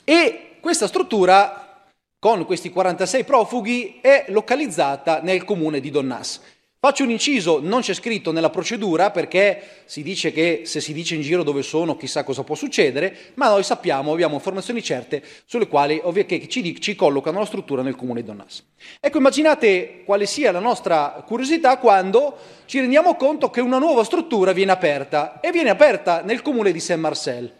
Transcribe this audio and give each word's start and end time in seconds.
e 0.03 0.57
questa 0.59 0.89
struttura, 0.89 1.85
con 2.19 2.45
questi 2.47 2.71
46 2.71 3.23
profughi, 3.23 4.01
è 4.03 4.25
localizzata 4.31 5.21
nel 5.23 5.45
comune 5.45 5.79
di 5.79 5.93
Donnas. 5.93 6.41
Faccio 6.81 7.03
un 7.03 7.11
inciso, 7.11 7.59
non 7.61 7.81
c'è 7.81 7.93
scritto 7.93 8.31
nella 8.31 8.51
procedura 8.51 9.11
perché 9.11 9.83
si 9.85 10.05
dice 10.05 10.31
che 10.31 10.63
se 10.65 10.81
si 10.81 10.93
dice 10.93 11.17
in 11.17 11.23
giro 11.23 11.43
dove 11.43 11.65
sono 11.65 11.97
chissà 11.97 12.23
cosa 12.23 12.45
può 12.45 12.55
succedere, 12.55 13.33
ma 13.35 13.49
noi 13.49 13.65
sappiamo, 13.65 14.13
abbiamo 14.13 14.35
informazioni 14.35 14.81
certe 14.81 15.21
sulle 15.45 15.67
quali 15.67 16.01
che 16.25 16.47
ci, 16.49 16.81
ci 16.81 16.95
collocano 16.95 17.41
la 17.41 17.47
struttura 17.47 17.83
nel 17.83 17.97
comune 17.97 18.21
di 18.21 18.29
Donnas. 18.29 18.63
Ecco, 19.01 19.19
immaginate 19.19 20.05
quale 20.05 20.25
sia 20.25 20.53
la 20.53 20.61
nostra 20.61 21.25
curiosità 21.27 21.79
quando 21.79 22.37
ci 22.67 22.79
rendiamo 22.79 23.17
conto 23.17 23.51
che 23.51 23.61
una 23.61 23.79
nuova 23.79 24.05
struttura 24.05 24.53
viene 24.53 24.71
aperta 24.71 25.41
e 25.41 25.51
viene 25.51 25.71
aperta 25.71 26.23
nel 26.23 26.43
comune 26.43 26.71
di 26.71 26.79
Saint-Marcel. 26.79 27.53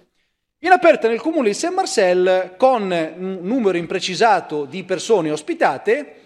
Viene 0.61 0.77
aperta 0.77 1.09
nel 1.09 1.21
comune 1.21 1.49
di 1.49 1.55
Saint-Marcel 1.55 2.55
con 2.57 2.83
un 2.83 3.39
numero 3.43 3.79
imprecisato 3.79 4.65
di 4.65 4.85
persone 4.85 5.33
ospitate 5.33 6.19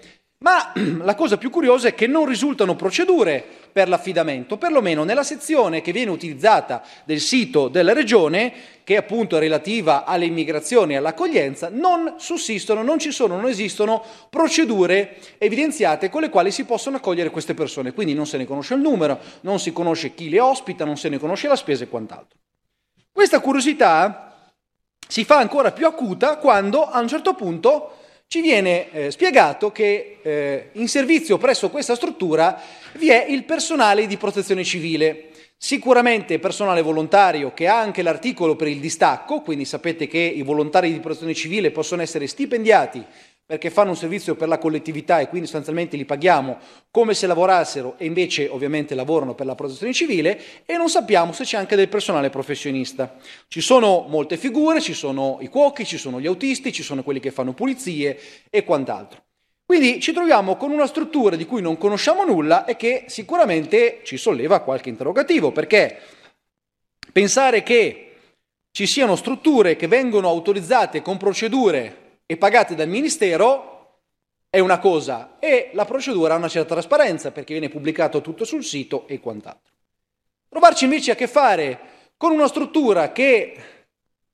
ma 0.42 0.72
la 1.02 1.14
cosa 1.14 1.38
più 1.38 1.50
curiosa 1.50 1.88
è 1.88 1.94
che 1.94 2.06
non 2.06 2.26
risultano 2.26 2.76
procedure 2.76 3.44
per 3.72 3.88
l'affidamento, 3.88 4.58
perlomeno 4.58 5.02
nella 5.02 5.22
sezione 5.22 5.80
che 5.80 5.92
viene 5.92 6.10
utilizzata 6.10 6.82
del 7.04 7.20
sito 7.20 7.68
della 7.68 7.94
Regione, 7.94 8.52
che 8.84 8.96
appunto 8.96 9.36
è 9.36 9.40
relativa 9.40 10.04
alle 10.04 10.26
immigrazioni 10.26 10.92
e 10.92 10.96
all'accoglienza, 10.96 11.70
non 11.72 12.16
sussistono, 12.18 12.82
non 12.82 12.98
ci 12.98 13.12
sono, 13.12 13.36
non 13.36 13.48
esistono 13.48 14.04
procedure 14.28 15.16
evidenziate 15.38 16.10
con 16.10 16.20
le 16.20 16.28
quali 16.28 16.50
si 16.50 16.64
possono 16.64 16.96
accogliere 16.96 17.30
queste 17.30 17.54
persone. 17.54 17.94
Quindi 17.94 18.12
non 18.12 18.26
se 18.26 18.36
ne 18.36 18.44
conosce 18.44 18.74
il 18.74 18.80
numero, 18.80 19.18
non 19.40 19.58
si 19.58 19.72
conosce 19.72 20.14
chi 20.14 20.28
le 20.28 20.40
ospita, 20.40 20.84
non 20.84 20.98
se 20.98 21.08
ne 21.08 21.18
conosce 21.18 21.48
la 21.48 21.56
spesa 21.56 21.84
e 21.84 21.88
quant'altro. 21.88 22.38
Questa 23.10 23.40
curiosità 23.40 24.50
si 25.06 25.24
fa 25.24 25.38
ancora 25.38 25.72
più 25.72 25.86
acuta 25.86 26.36
quando 26.36 26.84
a 26.84 26.98
un 26.98 27.08
certo 27.08 27.34
punto 27.34 27.96
ci 28.32 28.40
viene 28.40 28.90
eh, 28.92 29.10
spiegato 29.10 29.70
che 29.72 30.16
eh, 30.22 30.70
in 30.72 30.88
servizio 30.88 31.36
presso 31.36 31.68
questa 31.68 31.94
struttura 31.94 32.58
vi 32.94 33.10
è 33.10 33.26
il 33.28 33.44
personale 33.44 34.06
di 34.06 34.16
protezione 34.16 34.64
civile, 34.64 35.28
sicuramente 35.58 36.38
personale 36.38 36.80
volontario 36.80 37.52
che 37.52 37.68
ha 37.68 37.78
anche 37.78 38.00
l'articolo 38.00 38.56
per 38.56 38.68
il 38.68 38.80
distacco, 38.80 39.42
quindi 39.42 39.66
sapete 39.66 40.06
che 40.06 40.18
i 40.18 40.40
volontari 40.40 40.90
di 40.90 41.00
protezione 41.00 41.34
civile 41.34 41.72
possono 41.72 42.00
essere 42.00 42.26
stipendiati 42.26 43.04
perché 43.52 43.68
fanno 43.68 43.90
un 43.90 43.96
servizio 43.96 44.34
per 44.34 44.48
la 44.48 44.56
collettività 44.56 45.20
e 45.20 45.28
quindi 45.28 45.46
sostanzialmente 45.46 45.98
li 45.98 46.06
paghiamo 46.06 46.56
come 46.90 47.12
se 47.12 47.26
lavorassero 47.26 47.96
e 47.98 48.06
invece 48.06 48.48
ovviamente 48.48 48.94
lavorano 48.94 49.34
per 49.34 49.44
la 49.44 49.54
protezione 49.54 49.92
civile 49.92 50.40
e 50.64 50.78
non 50.78 50.88
sappiamo 50.88 51.32
se 51.32 51.44
c'è 51.44 51.58
anche 51.58 51.76
del 51.76 51.90
personale 51.90 52.30
professionista. 52.30 53.14
Ci 53.48 53.60
sono 53.60 54.06
molte 54.08 54.38
figure, 54.38 54.80
ci 54.80 54.94
sono 54.94 55.36
i 55.42 55.48
cuochi, 55.48 55.84
ci 55.84 55.98
sono 55.98 56.18
gli 56.18 56.26
autisti, 56.26 56.72
ci 56.72 56.82
sono 56.82 57.02
quelli 57.02 57.20
che 57.20 57.30
fanno 57.30 57.52
pulizie 57.52 58.18
e 58.48 58.64
quant'altro. 58.64 59.22
Quindi 59.66 60.00
ci 60.00 60.14
troviamo 60.14 60.56
con 60.56 60.70
una 60.70 60.86
struttura 60.86 61.36
di 61.36 61.44
cui 61.44 61.60
non 61.60 61.76
conosciamo 61.76 62.24
nulla 62.24 62.64
e 62.64 62.76
che 62.76 63.04
sicuramente 63.08 64.00
ci 64.02 64.16
solleva 64.16 64.60
qualche 64.60 64.88
interrogativo, 64.88 65.52
perché 65.52 65.98
pensare 67.12 67.62
che 67.62 68.14
ci 68.70 68.86
siano 68.86 69.14
strutture 69.14 69.76
che 69.76 69.88
vengono 69.88 70.28
autorizzate 70.28 71.02
con 71.02 71.18
procedure 71.18 72.01
e 72.26 72.36
pagate 72.36 72.74
dal 72.74 72.88
Ministero 72.88 73.72
è 74.48 74.58
una 74.58 74.78
cosa 74.78 75.36
e 75.38 75.70
la 75.72 75.86
procedura 75.86 76.34
ha 76.34 76.36
una 76.36 76.48
certa 76.48 76.74
trasparenza 76.74 77.30
perché 77.30 77.54
viene 77.54 77.70
pubblicato 77.70 78.20
tutto 78.20 78.44
sul 78.44 78.62
sito 78.62 79.06
e 79.08 79.18
quant'altro. 79.18 79.72
Trovarci 80.48 80.84
invece 80.84 81.12
a 81.12 81.14
che 81.14 81.26
fare 81.26 81.80
con 82.18 82.32
una 82.32 82.46
struttura 82.46 83.12
che 83.12 83.56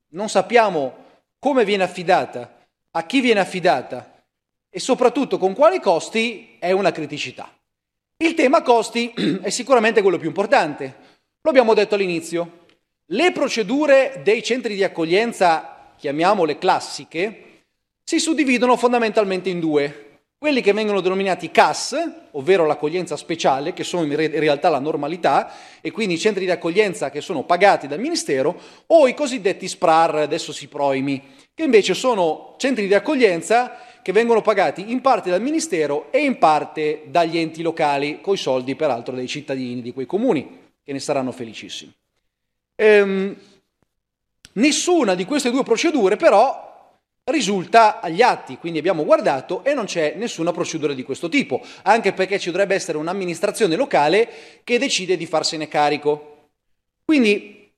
non 0.09 0.27
sappiamo 0.27 1.05
come 1.39 1.63
viene 1.63 1.83
affidata, 1.83 2.65
a 2.91 3.05
chi 3.05 3.21
viene 3.21 3.39
affidata 3.39 4.21
e 4.69 4.79
soprattutto 4.79 5.37
con 5.37 5.53
quali 5.53 5.79
costi 5.79 6.57
è 6.59 6.71
una 6.71 6.91
criticità. 6.91 7.51
Il 8.17 8.33
tema 8.33 8.61
costi 8.61 9.13
è 9.41 9.49
sicuramente 9.49 10.01
quello 10.01 10.17
più 10.17 10.27
importante. 10.27 10.95
Lo 11.41 11.49
abbiamo 11.49 11.73
detto 11.73 11.95
all'inizio. 11.95 12.65
Le 13.05 13.31
procedure 13.31 14.19
dei 14.21 14.43
centri 14.43 14.75
di 14.75 14.83
accoglienza, 14.83 15.93
chiamiamole 15.97 16.57
classiche, 16.57 17.48
si 18.09 18.17
suddividono 18.17 18.75
fondamentalmente 18.75 19.49
in 19.49 19.59
due. 19.59 20.21
Quelli 20.35 20.61
che 20.61 20.73
vengono 20.73 20.99
denominati 20.99 21.51
CAS, 21.51 21.95
ovvero 22.31 22.65
l'accoglienza 22.65 23.15
speciale, 23.15 23.71
che 23.71 23.83
sono 23.83 24.03
in, 24.03 24.15
re- 24.15 24.25
in 24.25 24.39
realtà 24.39 24.67
la 24.67 24.79
normalità, 24.79 25.51
e 25.79 25.91
quindi 25.91 26.15
i 26.15 26.17
centri 26.17 26.45
di 26.45 26.49
accoglienza 26.49 27.11
che 27.11 27.21
sono 27.21 27.43
pagati 27.43 27.85
dal 27.85 27.99
Ministero, 27.99 28.59
o 28.87 29.07
i 29.07 29.13
cosiddetti 29.13 29.67
SPRAR, 29.67 30.15
adesso 30.15 30.51
si 30.51 30.67
proimi, 30.67 31.21
che 31.53 31.61
invece 31.61 31.93
sono 31.93 32.55
centri 32.57 32.87
di 32.87 32.95
accoglienza 32.95 33.77
che 34.01 34.11
vengono 34.11 34.41
pagati 34.41 34.89
in 34.89 35.01
parte 35.01 35.29
dal 35.29 35.43
Ministero 35.43 36.11
e 36.11 36.23
in 36.23 36.39
parte 36.39 37.03
dagli 37.09 37.37
enti 37.37 37.61
locali, 37.61 38.21
coi 38.21 38.37
soldi 38.37 38.75
peraltro 38.75 39.13
dei 39.13 39.27
cittadini 39.27 39.83
di 39.83 39.93
quei 39.93 40.07
comuni, 40.07 40.71
che 40.83 40.93
ne 40.93 40.99
saranno 40.99 41.31
felicissimi. 41.31 41.93
Ehm, 42.73 43.35
nessuna 44.53 45.13
di 45.13 45.25
queste 45.25 45.51
due 45.51 45.61
procedure 45.61 46.15
però 46.15 46.68
risulta 47.29 47.99
agli 47.99 48.21
atti, 48.21 48.57
quindi 48.57 48.79
abbiamo 48.79 49.03
guardato 49.03 49.63
e 49.63 49.73
non 49.73 49.85
c'è 49.85 50.13
nessuna 50.15 50.51
procedura 50.51 50.93
di 50.93 51.03
questo 51.03 51.29
tipo, 51.29 51.61
anche 51.83 52.13
perché 52.13 52.39
ci 52.39 52.51
dovrebbe 52.51 52.75
essere 52.75 52.97
un'amministrazione 52.97 53.75
locale 53.75 54.29
che 54.63 54.77
decide 54.77 55.17
di 55.17 55.25
farsene 55.25 55.67
carico. 55.67 56.49
Quindi, 57.05 57.71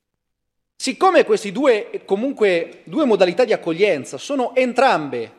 siccome 0.75 1.23
queste 1.23 1.51
due, 1.51 2.01
comunque, 2.05 2.81
due 2.85 3.05
modalità 3.05 3.45
di 3.45 3.53
accoglienza 3.53 4.17
sono 4.17 4.55
entrambe 4.55 5.31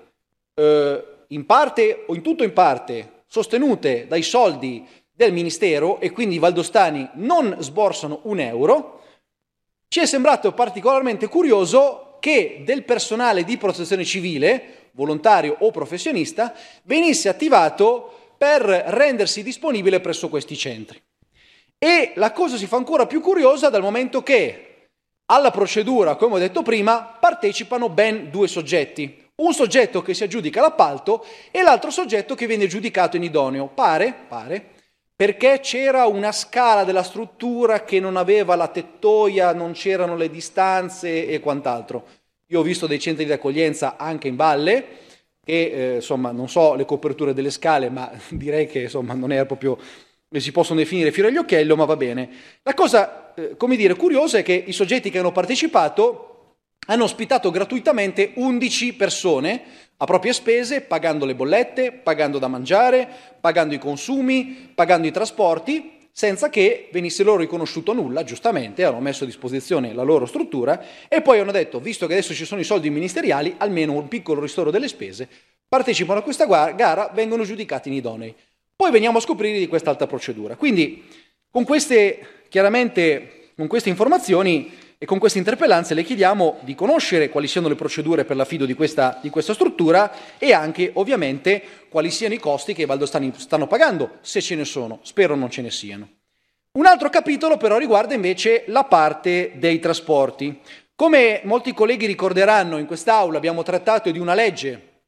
eh, 0.55 1.05
in 1.29 1.47
parte 1.47 2.05
o 2.07 2.15
in 2.15 2.23
tutto 2.23 2.45
in 2.45 2.53
parte 2.53 3.25
sostenute 3.27 4.07
dai 4.07 4.23
soldi 4.23 4.87
del 5.15 5.33
Ministero 5.33 6.01
e 6.01 6.11
quindi 6.11 6.37
i 6.37 6.39
valdostani 6.39 7.09
non 7.15 7.57
sborsano 7.61 8.21
un 8.25 8.41
euro, 8.41 9.01
ci 9.89 10.01
è 10.01 10.07
sembrato 10.07 10.53
particolarmente 10.53 11.29
curioso 11.29 12.12
che 12.23 12.63
del 12.65 12.85
personale 12.85 13.43
di 13.43 13.57
protezione 13.57 14.05
civile, 14.05 14.91
volontario 14.93 15.57
o 15.59 15.73
professionista, 15.73 16.55
venisse 16.85 17.29
attivato 17.29 18.35
per 18.39 18.63
rendersi 18.63 19.43
disponibile 19.43 19.99
presso 19.99 20.29
questi 20.29 20.57
centri. 20.57 21.03
E 21.77 22.13
la 22.15 22.31
cosa 22.31 22.57
si 22.57 22.69
fa 22.69 22.77
ancora 22.77 23.07
più 23.07 23.21
curiosa 23.21 23.71
dal 23.71 23.83
momento 23.83 24.23
che 24.23 24.91
alla 25.33 25.51
procedura, 25.51 26.15
come 26.15 26.37
ho 26.37 26.39
detto 26.39 26.63
prima, 26.63 27.03
partecipano 27.19 27.89
ben 27.89 28.31
due 28.31 28.47
soggetti. 28.47 29.31
Un 29.35 29.53
soggetto 29.53 30.01
che 30.01 30.15
si 30.15 30.23
aggiudica 30.23 30.61
l'appalto 30.61 31.27
e 31.51 31.61
l'altro 31.63 31.91
soggetto 31.91 32.37
che 32.37 32.47
viene 32.47 32.69
giudicato 32.69 33.17
in 33.17 33.25
idoneo. 33.25 33.67
Pare, 33.67 34.15
pare, 34.29 34.75
perché 35.23 35.61
c'era 35.63 36.07
una 36.07 36.33
scala 36.33 36.83
della 36.83 37.05
struttura 37.05 37.85
che 37.85 38.01
non 38.01 38.17
aveva 38.17 38.57
la 38.57 38.67
tettoia, 38.67 39.53
non 39.53 39.71
c'erano 39.71 40.17
le 40.17 40.29
distanze 40.29 41.29
e 41.29 41.39
quant'altro. 41.39 42.05
Io 42.49 42.59
ho 42.59 42.63
visto 42.65 42.89
dei 42.89 42.99
centri 42.99 43.25
di 43.25 43.31
accoglienza 43.31 43.97
anche 43.97 44.27
in 44.27 44.35
valle, 44.35 44.85
che 45.45 45.93
eh, 45.93 45.95
insomma 45.95 46.33
non 46.33 46.49
so 46.49 46.75
le 46.75 46.85
coperture 46.85 47.35
delle 47.35 47.51
scale, 47.51 47.89
ma 47.89 48.11
direi 48.31 48.67
che 48.67 48.81
insomma 48.81 49.15
non 49.15 49.31
era 49.31 49.47
proprio 49.47 49.79
si 50.35 50.51
possono 50.51 50.81
definire 50.81 51.13
fiore 51.13 51.29
agli 51.29 51.37
occhiello, 51.37 51.77
ma 51.77 51.85
va 51.85 51.95
bene. 51.95 52.29
La 52.65 52.75
cosa, 52.75 53.33
eh, 53.37 53.57
come 53.57 53.77
dire, 53.77 53.95
curiosa 53.95 54.39
è 54.39 54.43
che 54.43 54.55
i 54.67 54.73
soggetti 54.73 55.09
che 55.09 55.21
hanno 55.21 55.31
partecipato 55.31 56.32
hanno 56.87 57.05
ospitato 57.05 57.51
gratuitamente 57.51 58.33
11 58.35 58.95
persone 58.95 59.63
a 59.99 60.05
proprie 60.05 60.33
spese, 60.33 60.81
pagando 60.81 61.25
le 61.25 61.37
bollette, 61.37 61.93
pagando 61.93 62.39
da 62.39 62.49
mangiare, 62.49 63.09
pagando 63.41 63.75
i 63.75 63.79
consumi, 63.79 64.71
pagando 64.75 65.07
i 65.07 65.13
trasporti, 65.13 66.01
senza 66.11 66.51
che 66.51 66.89
venisse 66.91 67.23
loro 67.23 67.39
riconosciuto 67.39 67.93
nulla, 67.93 68.25
giustamente, 68.25 68.85
hanno 68.85 68.99
messo 68.99 69.23
a 69.23 69.27
disposizione 69.27 69.95
la 69.95 70.03
loro 70.03 70.27
struttura 70.27 70.83
e 71.09 71.23
poi 71.23 71.39
hanno 71.39 71.53
detto, 71.53 71.79
visto 71.79 72.07
che 72.07 72.15
adesso 72.15 72.35
ci 72.35 72.45
sono 72.45 72.61
i 72.61 72.65
soldi 72.65 72.91
ministeriali, 72.91 73.55
almeno 73.59 73.93
un 73.93 74.09
piccolo 74.09 74.41
ristoro 74.41 74.73
delle 74.73 74.89
spese, 74.89 75.29
partecipano 75.69 76.19
a 76.19 76.23
questa 76.23 76.47
gara, 76.47 77.11
vengono 77.15 77.45
giudicati 77.45 77.89
in 77.89 77.95
idonei. 77.95 78.35
Poi 78.75 78.91
veniamo 78.91 79.19
a 79.19 79.21
scoprire 79.21 79.59
di 79.59 79.69
quest'altra 79.69 80.09
procedura. 80.09 80.57
Quindi, 80.57 81.05
con 81.49 81.65
queste, 81.65 82.45
chiaramente, 82.49 83.51
con 83.57 83.69
queste 83.69 83.89
informazioni 83.89 84.71
e 85.03 85.05
con 85.05 85.19
queste 85.19 85.39
interpellanze 85.39 85.95
le 85.95 86.05
chiediamo 86.05 86.59
di 86.61 86.77
conoscere 86.77 87.29
quali 87.29 87.49
siano 87.49 87.67
le 87.67 87.75
procedure 87.75 88.25
per 88.25 88.37
l'affido 88.37 88.65
di 88.65 88.75
questa, 88.75 89.19
di 89.21 89.31
questa 89.31 89.53
struttura 89.53 90.39
e 90.39 90.53
anche, 90.53 90.93
ovviamente, 90.95 91.61
quali 91.89 92.09
siano 92.09 92.35
i 92.35 92.39
costi 92.39 92.73
che 92.73 92.83
i 92.83 92.87
valdostani 92.87 93.33
stanno 93.37 93.67
pagando, 93.67 94.19
se 94.21 94.41
ce 94.41 94.55
ne 94.55 94.65
sono. 94.65 95.01
Spero 95.03 95.35
non 95.35 95.51
ce 95.51 95.61
ne 95.61 95.73
siano. 95.73 96.09
Un 96.79 96.87
altro 96.87 97.11
capitolo 97.11 97.57
però 97.57 97.79
riguarda 97.79 98.15
invece 98.15 98.63
la 98.69 98.85
parte 98.85 99.55
dei 99.57 99.81
trasporti. 99.81 100.61
Come 100.95 101.41
molti 101.47 101.75
colleghi 101.75 102.07
ricorderanno, 102.07 102.79
in 102.79 102.87
quest'Aula 102.87 103.39
abbiamo 103.39 103.65
trattato 103.65 104.09
di 104.13 104.21
una 104.21 104.35
legge 104.35 105.01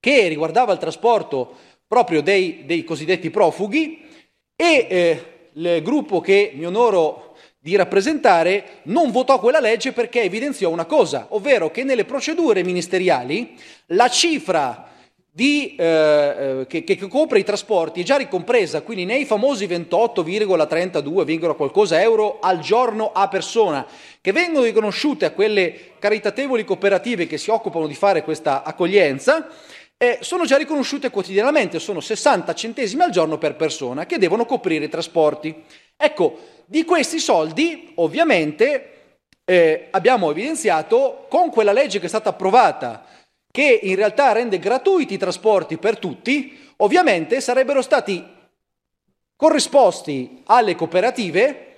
che 0.00 0.26
riguardava 0.26 0.72
il 0.72 0.78
trasporto 0.78 1.54
proprio 1.86 2.22
dei, 2.22 2.62
dei 2.64 2.82
cosiddetti 2.82 3.28
profughi 3.28 4.08
e 4.56 4.86
eh, 4.88 5.50
il 5.52 5.82
gruppo 5.82 6.22
che 6.22 6.52
mi 6.54 6.64
onoro 6.64 7.23
di 7.64 7.76
rappresentare 7.76 8.80
non 8.82 9.10
votò 9.10 9.40
quella 9.40 9.58
legge 9.58 9.92
perché 9.92 10.20
evidenziò 10.20 10.68
una 10.68 10.84
cosa, 10.84 11.28
ovvero 11.30 11.70
che 11.70 11.82
nelle 11.82 12.04
procedure 12.04 12.62
ministeriali 12.62 13.54
la 13.86 14.10
cifra 14.10 14.90
di, 15.30 15.74
eh, 15.78 15.84
eh 15.86 16.66
che, 16.68 16.84
che, 16.84 16.98
copre 17.08 17.38
i 17.38 17.42
trasporti 17.42 18.02
è 18.02 18.04
già 18.04 18.16
ricompresa, 18.16 18.82
quindi 18.82 19.06
nei 19.06 19.24
famosi 19.24 19.64
28,32, 19.66 21.56
qualcosa 21.56 22.02
euro 22.02 22.38
al 22.38 22.58
giorno 22.58 23.12
a 23.14 23.28
persona, 23.28 23.86
che 24.20 24.32
vengono 24.32 24.66
riconosciute 24.66 25.24
a 25.24 25.30
quelle 25.30 25.92
caritatevoli 25.98 26.66
cooperative 26.66 27.26
che 27.26 27.38
si 27.38 27.48
occupano 27.48 27.86
di 27.86 27.94
fare 27.94 28.22
questa 28.24 28.62
accoglienza, 28.62 29.48
eh, 29.96 30.18
sono 30.20 30.44
già 30.44 30.58
riconosciute 30.58 31.08
quotidianamente, 31.08 31.78
sono 31.78 32.00
60 32.00 32.52
centesimi 32.52 33.04
al 33.04 33.10
giorno 33.10 33.38
per 33.38 33.56
persona 33.56 34.04
che 34.04 34.18
devono 34.18 34.44
coprire 34.44 34.84
i 34.84 34.90
trasporti. 34.90 35.64
Ecco, 35.96 36.38
di 36.66 36.84
questi 36.84 37.18
soldi 37.18 37.92
ovviamente 37.96 39.18
eh, 39.44 39.88
abbiamo 39.90 40.30
evidenziato 40.30 41.26
con 41.28 41.50
quella 41.50 41.72
legge 41.72 41.98
che 41.98 42.06
è 42.06 42.08
stata 42.08 42.30
approvata 42.30 43.04
che 43.50 43.78
in 43.82 43.94
realtà 43.94 44.32
rende 44.32 44.58
gratuiti 44.58 45.14
i 45.14 45.18
trasporti 45.18 45.78
per 45.78 45.98
tutti, 45.98 46.72
ovviamente 46.78 47.40
sarebbero 47.40 47.82
stati 47.82 48.24
corrisposti 49.36 50.42
alle 50.46 50.74
cooperative, 50.74 51.76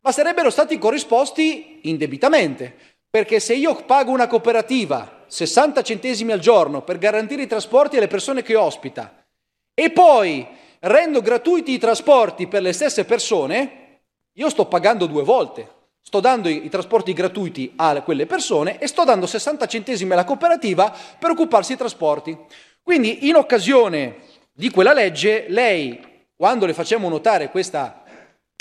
ma 0.00 0.12
sarebbero 0.12 0.50
stati 0.50 0.78
corrisposti 0.78 1.80
indebitamente, 1.84 2.76
perché 3.08 3.40
se 3.40 3.54
io 3.54 3.74
pago 3.84 4.10
una 4.10 4.26
cooperativa 4.26 5.24
60 5.26 5.82
centesimi 5.82 6.32
al 6.32 6.40
giorno 6.40 6.82
per 6.82 6.98
garantire 6.98 7.42
i 7.42 7.46
trasporti 7.46 7.96
alle 7.96 8.06
persone 8.06 8.42
che 8.42 8.56
ospita 8.56 9.24
e 9.72 9.90
poi 9.90 10.46
rendo 10.80 11.20
gratuiti 11.20 11.72
i 11.72 11.78
trasporti 11.78 12.46
per 12.46 12.62
le 12.62 12.72
stesse 12.72 13.04
persone, 13.04 14.00
io 14.34 14.48
sto 14.48 14.66
pagando 14.66 15.06
due 15.06 15.22
volte. 15.22 15.78
Sto 16.02 16.20
dando 16.20 16.48
i, 16.48 16.68
trasporti 16.70 17.12
gratuiti 17.12 17.72
a 17.76 18.00
quelle 18.02 18.26
persone 18.26 18.78
e 18.78 18.86
sto 18.86 19.04
dando 19.04 19.26
60 19.26 19.66
centesimi 19.66 20.12
alla 20.12 20.24
cooperativa 20.24 20.94
per 21.18 21.30
occuparsi 21.30 21.68
dei 21.68 21.76
trasporti. 21.76 22.36
Quindi 22.82 23.28
in 23.28 23.36
occasione 23.36 24.16
di 24.52 24.70
quella 24.70 24.94
legge, 24.94 25.44
lei, 25.48 26.00
quando 26.34 26.64
le 26.64 26.72
facciamo 26.72 27.08
notare 27.08 27.50
questa 27.50 28.02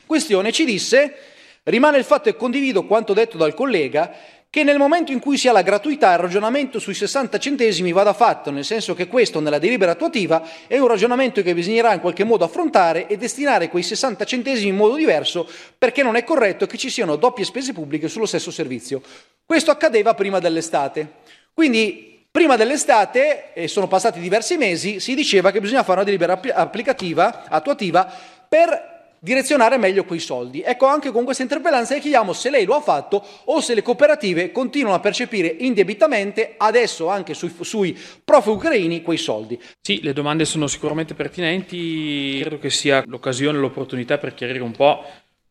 questione, 0.06 0.51
ci 0.51 0.66
disse, 0.66 1.16
rimane 1.63 1.98
il 1.98 2.04
fatto 2.04 2.27
e 2.27 2.36
condivido 2.36 2.86
quanto 2.86 3.13
detto 3.13 3.38
dal 3.38 3.54
collega, 3.54 4.13
che 4.51 4.63
nel 4.63 4.77
momento 4.77 5.11
in 5.11 5.19
cui 5.19 5.37
si 5.37 5.47
ha 5.47 5.51
la 5.51 5.61
gratuità 5.61 6.11
il 6.13 6.17
ragionamento 6.17 6.79
sui 6.79 6.95
60 6.95 7.37
centesimi 7.37 7.91
vada 7.91 8.13
fatto, 8.13 8.49
nel 8.49 8.65
senso 8.65 8.95
che 8.95 9.07
questo 9.07 9.39
nella 9.39 9.59
delibera 9.59 9.91
attuativa 9.91 10.43
è 10.65 10.79
un 10.79 10.87
ragionamento 10.87 11.43
che 11.43 11.53
bisognerà 11.53 11.93
in 11.93 11.99
qualche 11.99 12.23
modo 12.23 12.45
affrontare 12.45 13.05
e 13.05 13.17
destinare 13.17 13.69
quei 13.69 13.83
60 13.83 14.25
centesimi 14.25 14.69
in 14.69 14.75
modo 14.75 14.95
diverso 14.95 15.47
perché 15.77 16.01
non 16.01 16.15
è 16.15 16.23
corretto 16.23 16.65
che 16.65 16.77
ci 16.77 16.89
siano 16.89 17.15
doppie 17.15 17.45
spese 17.45 17.73
pubbliche 17.73 18.07
sullo 18.07 18.25
stesso 18.25 18.49
servizio. 18.49 19.03
Questo 19.45 19.69
accadeva 19.69 20.15
prima 20.15 20.39
dell'estate. 20.39 21.17
Quindi 21.53 22.25
prima 22.31 22.55
dell'estate, 22.55 23.53
e 23.53 23.67
sono 23.67 23.87
passati 23.87 24.19
diversi 24.19 24.57
mesi, 24.57 24.99
si 24.99 25.13
diceva 25.13 25.51
che 25.51 25.59
bisogna 25.59 25.83
fare 25.83 25.99
una 25.99 26.03
delibera 26.03 26.39
applicativa, 26.53 27.45
attuativa, 27.49 28.11
per 28.47 28.98
direzionare 29.19 29.77
meglio 29.77 30.06
quei 30.06 30.19
soldi. 30.19 30.62
Ecco, 30.62 30.86
anche 30.86 31.12
con 31.12 31.24
questa 31.24 31.44
interpellanza 31.44 31.94
le 31.94 32.00
chiediamo 32.00 32.33
se 32.33 32.50
lei 32.50 32.66
lo 32.66 32.75
ha 32.75 32.81
fatto 32.81 33.25
o 33.45 33.62
se 33.62 33.74
le 33.74 33.81
cooperative 33.81 34.51
continuano 34.51 34.95
a 34.95 35.00
percepire 35.00 35.48
indebitamente, 35.60 36.56
adesso 36.57 37.10
anche 37.10 37.33
sui, 37.33 37.54
sui 37.62 37.98
profughi 38.24 38.56
ucraini, 38.56 39.01
quei 39.01 39.18
soldi. 39.18 39.60
Sì, 39.81 40.01
le 40.01 40.13
domande 40.13 40.45
sono 40.45 40.68
sicuramente 40.68 41.13
pertinenti, 41.13 42.39
credo 42.42 42.60
che 42.60 42.69
sia 42.69 43.04
l'occasione, 43.06 43.57
l'opportunità 43.57 44.18
per 44.18 44.33
chiarire 44.33 44.63
un 44.63 44.71
po' 44.71 45.04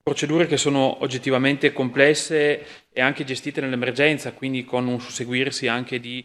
procedure 0.03 0.47
che 0.47 0.57
sono 0.57 1.03
oggettivamente 1.03 1.73
complesse 1.73 2.65
e 2.91 3.01
anche 3.03 3.25
gestite 3.25 3.61
nell'emergenza, 3.61 4.33
quindi 4.33 4.65
con 4.65 4.87
un 4.87 5.01
susseguirsi 5.01 5.67
anche 5.67 6.01
di 6.01 6.25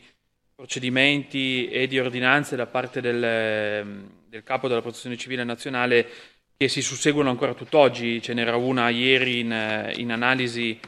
procedimenti 0.56 1.68
e 1.68 1.88
di 1.88 2.00
ordinanze 2.00 2.56
da 2.56 2.66
parte 2.66 3.02
del, 3.02 4.08
del 4.30 4.44
capo 4.44 4.70
della 4.70 4.82
protezione 4.82 5.18
civile 5.18 5.44
nazionale 5.44 6.08
che 6.56 6.68
si 6.68 6.82
susseguono 6.82 7.30
ancora 7.30 7.54
tutt'oggi, 7.54 8.22
ce 8.22 8.34
n'era 8.34 8.56
una 8.56 8.90
ieri 8.90 9.40
in, 9.40 9.92
in 9.96 10.12
analisi 10.12 10.80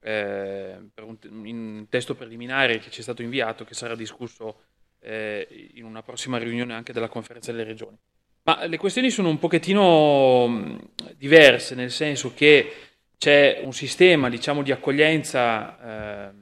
eh, 0.00 0.76
per 0.92 1.04
un, 1.04 1.16
in 1.44 1.86
testo 1.88 2.14
preliminare 2.14 2.78
che 2.78 2.90
ci 2.90 3.00
è 3.00 3.02
stato 3.02 3.22
inviato, 3.22 3.64
che 3.64 3.74
sarà 3.74 3.94
discusso 3.94 4.56
eh, 5.00 5.70
in 5.74 5.84
una 5.84 6.02
prossima 6.02 6.38
riunione 6.38 6.74
anche 6.74 6.92
della 6.92 7.08
conferenza 7.08 7.52
delle 7.52 7.64
regioni. 7.64 7.96
Ma 8.44 8.66
le 8.66 8.76
questioni 8.76 9.10
sono 9.10 9.28
un 9.28 9.38
pochettino 9.38 10.80
diverse, 11.16 11.76
nel 11.76 11.92
senso 11.92 12.34
che 12.34 12.72
c'è 13.16 13.60
un 13.62 13.72
sistema 13.72 14.28
diciamo, 14.28 14.62
di 14.62 14.72
accoglienza 14.72 16.30
eh, 16.30 16.32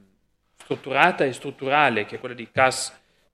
strutturata 0.57 1.25
e 1.25 1.33
strutturale, 1.33 2.05
che 2.05 2.15
è 2.15 2.19
quella 2.19 2.33
di 2.33 2.49
CAS, 2.49 2.89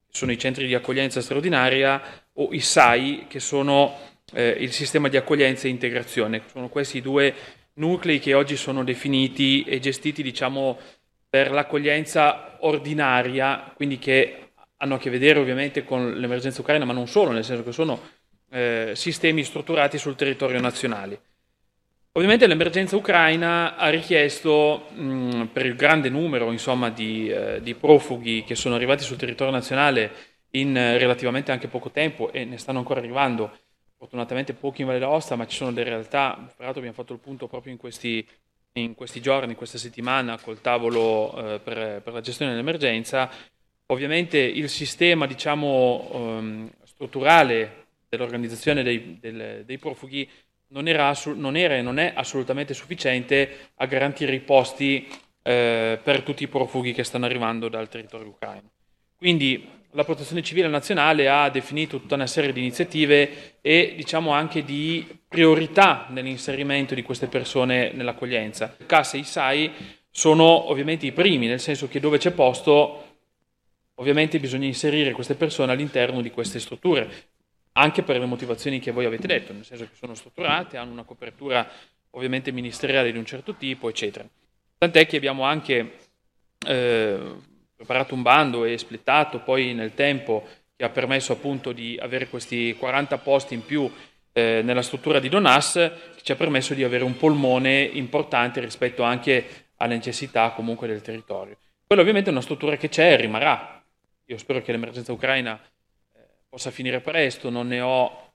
che 0.05 0.13
sono 0.13 0.33
i 0.33 0.37
centri 0.37 0.67
di 0.67 0.75
accoglienza 0.75 1.21
straordinaria, 1.21 2.01
o 2.33 2.49
i 2.51 2.59
SAI, 2.59 3.25
che 3.29 3.39
sono 3.39 4.16
eh, 4.33 4.49
il 4.59 4.71
sistema 4.71 5.07
di 5.07 5.17
accoglienza 5.17 5.67
e 5.67 5.71
integrazione. 5.71 6.43
Sono 6.51 6.69
questi 6.69 7.01
due 7.01 7.33
nuclei 7.75 8.19
che 8.19 8.33
oggi 8.33 8.55
sono 8.55 8.83
definiti 8.83 9.63
e 9.63 9.79
gestiti 9.79 10.23
diciamo, 10.23 10.77
per 11.29 11.51
l'accoglienza 11.51 12.57
ordinaria, 12.61 13.71
quindi 13.75 13.97
che 13.99 14.49
hanno 14.77 14.95
a 14.95 14.97
che 14.99 15.09
vedere 15.09 15.39
ovviamente 15.39 15.83
con 15.83 16.13
l'emergenza 16.13 16.61
ucraina, 16.61 16.85
ma 16.85 16.93
non 16.93 17.07
solo, 17.07 17.31
nel 17.31 17.43
senso 17.43 17.63
che 17.63 17.71
sono 17.71 17.99
eh, 18.49 18.91
sistemi 18.95 19.43
strutturati 19.43 19.97
sul 19.97 20.15
territorio 20.15 20.59
nazionale. 20.59 21.21
Ovviamente 22.13 22.47
l'emergenza 22.47 22.95
ucraina 22.95 23.75
ha 23.75 23.89
richiesto, 23.89 24.87
mh, 24.91 25.49
per 25.53 25.67
il 25.67 25.75
grande 25.75 26.09
numero 26.09 26.51
insomma, 26.51 26.89
di, 26.89 27.29
eh, 27.29 27.59
di, 27.61 27.75
profughi 27.75 28.43
che 28.43 28.55
sono 28.55 28.73
arrivati 28.73 29.03
sul 29.03 29.17
territorio 29.17 29.53
nazionale 29.53 30.11
in 30.51 30.75
eh, 30.75 30.97
relativamente 30.97 31.51
anche 31.51 31.67
poco 31.67 31.91
tempo 31.91 32.31
e 32.31 32.43
ne 32.43 32.57
stanno 32.57 32.79
ancora 32.79 32.99
arrivando, 32.99 33.55
fortunatamente 33.97 34.53
pochi 34.53 34.81
in 34.81 34.87
Valle 34.87 34.99
d'Aosta, 34.99 35.35
ma 35.35 35.47
ci 35.47 35.57
sono 35.57 35.71
delle 35.71 35.89
realtà, 35.89 36.33
tra 36.35 36.65
l'altro 36.65 36.79
abbiamo 36.79 36.93
fatto 36.93 37.13
il 37.13 37.19
punto 37.19 37.47
proprio 37.47 37.73
in 37.73 37.79
questi, 37.79 38.25
in 38.73 38.93
questi 38.93 39.21
giorni, 39.21 39.51
in 39.51 39.57
questa 39.57 39.77
settimana, 39.77 40.39
col 40.39 40.61
tavolo 40.61 41.35
eh, 41.35 41.59
per, 41.59 42.01
per, 42.01 42.13
la 42.13 42.21
gestione 42.21 42.51
dell'emergenza. 42.51 43.29
Ovviamente 43.87 44.37
il 44.37 44.69
sistema 44.69 45.25
diciamo, 45.25 46.09
um, 46.11 46.69
strutturale 46.83 47.85
dell'organizzazione 48.09 48.83
dei, 48.83 49.17
del, 49.19 49.63
dei, 49.65 49.77
profughi 49.77 50.29
non 50.67 50.87
era, 50.87 51.13
non 51.35 51.55
era, 51.55 51.75
e 51.75 51.81
non 51.81 51.97
è 51.97 52.11
assolutamente 52.15 52.73
sufficiente 52.73 53.71
a 53.75 53.85
garantire 53.85 54.35
i 54.35 54.41
posti 54.41 55.07
eh, 55.41 55.99
per 56.01 56.21
tutti 56.23 56.43
i 56.43 56.47
profughi 56.47 56.93
che 56.93 57.03
stanno 57.03 57.25
arrivando 57.25 57.69
dal 57.69 57.89
territorio 57.89 58.27
ucraino. 58.27 58.69
Quindi 59.15 59.76
la 59.97 60.03
Protezione 60.03 60.43
Civile 60.43 60.67
Nazionale 60.67 61.27
ha 61.27 61.49
definito 61.49 61.99
tutta 61.99 62.13
una 62.13 62.27
serie 62.27 62.53
di 62.53 62.59
iniziative 62.59 63.55
e 63.61 63.95
diciamo 63.95 64.29
anche 64.29 64.63
di 64.63 65.03
priorità 65.27 66.05
nell'inserimento 66.09 66.93
di 66.93 67.01
queste 67.01 67.25
persone 67.25 67.91
nell'accoglienza. 67.93 68.77
CAS 68.85 69.15
e 69.15 69.17
i 69.17 69.23
SAI 69.23 69.71
sono 70.11 70.69
ovviamente 70.69 71.07
i 71.07 71.11
primi, 71.11 71.47
nel 71.47 71.59
senso 71.59 71.87
che 71.87 71.99
dove 71.99 72.19
c'è 72.19 72.29
posto 72.29 73.05
ovviamente 73.95 74.39
bisogna 74.39 74.67
inserire 74.67 75.13
queste 75.13 75.33
persone 75.33 75.71
all'interno 75.71 76.21
di 76.21 76.29
queste 76.29 76.59
strutture, 76.59 77.09
anche 77.71 78.03
per 78.03 78.19
le 78.19 78.27
motivazioni 78.27 78.79
che 78.79 78.91
voi 78.91 79.05
avete 79.05 79.25
detto, 79.25 79.51
nel 79.51 79.65
senso 79.65 79.85
che 79.85 79.95
sono 79.95 80.13
strutturate, 80.13 80.77
hanno 80.77 80.91
una 80.91 81.05
copertura 81.05 81.67
ovviamente 82.11 82.51
ministeriale 82.51 83.11
di 83.11 83.17
un 83.17 83.25
certo 83.25 83.55
tipo, 83.55 83.89
eccetera. 83.89 84.27
Tant'è 84.77 85.07
che 85.07 85.17
abbiamo 85.17 85.41
anche 85.41 85.97
eh, 86.67 87.19
preparato 87.77 88.15
un 88.15 88.23
bando 88.23 88.65
e 88.65 88.77
splittato 88.77 89.39
poi 89.39 89.75
nel 89.75 89.93
tempo 89.93 90.45
che 90.75 90.83
ha 90.83 90.89
permesso 90.89 91.31
appunto 91.31 91.71
di 91.71 91.97
avere 92.01 92.27
questi 92.27 92.75
40 92.75 93.19
posti 93.19 93.53
in 93.53 93.63
più 93.63 93.89
eh, 94.33 94.61
nella 94.63 94.81
struttura 94.81 95.19
di 95.19 95.29
Donas, 95.29 95.73
che 95.73 96.21
ci 96.21 96.31
ha 96.31 96.35
permesso 96.35 96.73
di 96.73 96.83
avere 96.83 97.03
un 97.03 97.15
polmone 97.15 97.81
importante 97.81 98.59
rispetto 98.59 99.03
anche 99.03 99.69
alle 99.77 99.95
necessità 99.95 100.49
comunque 100.51 100.87
del 100.87 101.01
territorio. 101.01 101.57
Quella 101.85 102.01
ovviamente 102.01 102.29
è 102.29 102.33
una 102.33 102.41
struttura 102.41 102.75
che 102.77 102.89
c'è 102.89 103.13
e 103.13 103.15
rimarrà. 103.15 103.83
Io 104.25 104.37
spero 104.37 104.61
che 104.61 104.71
l'emergenza 104.71 105.13
ucraina 105.13 105.59
possa 106.49 106.71
finire 106.71 106.99
presto, 106.99 107.49
non 107.49 107.67
ne 107.67 107.81
ho 107.81 108.31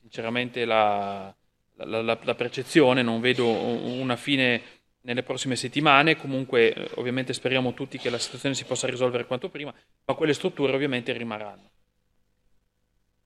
sinceramente 0.00 0.64
la, 0.64 1.34
la, 1.76 2.02
la, 2.02 2.18
la 2.22 2.34
percezione, 2.34 3.02
non 3.02 3.20
vedo 3.20 3.48
una 3.48 4.16
fine 4.16 4.62
nelle 5.04 5.22
prossime 5.22 5.56
settimane, 5.56 6.16
comunque 6.16 6.72
eh, 6.72 6.90
ovviamente 6.94 7.32
speriamo 7.32 7.74
tutti 7.74 7.98
che 7.98 8.10
la 8.10 8.18
situazione 8.18 8.54
si 8.54 8.64
possa 8.64 8.86
risolvere 8.86 9.26
quanto 9.26 9.48
prima, 9.48 9.72
ma 10.04 10.14
quelle 10.14 10.34
strutture 10.34 10.72
ovviamente 10.72 11.12
rimarranno. 11.12 11.70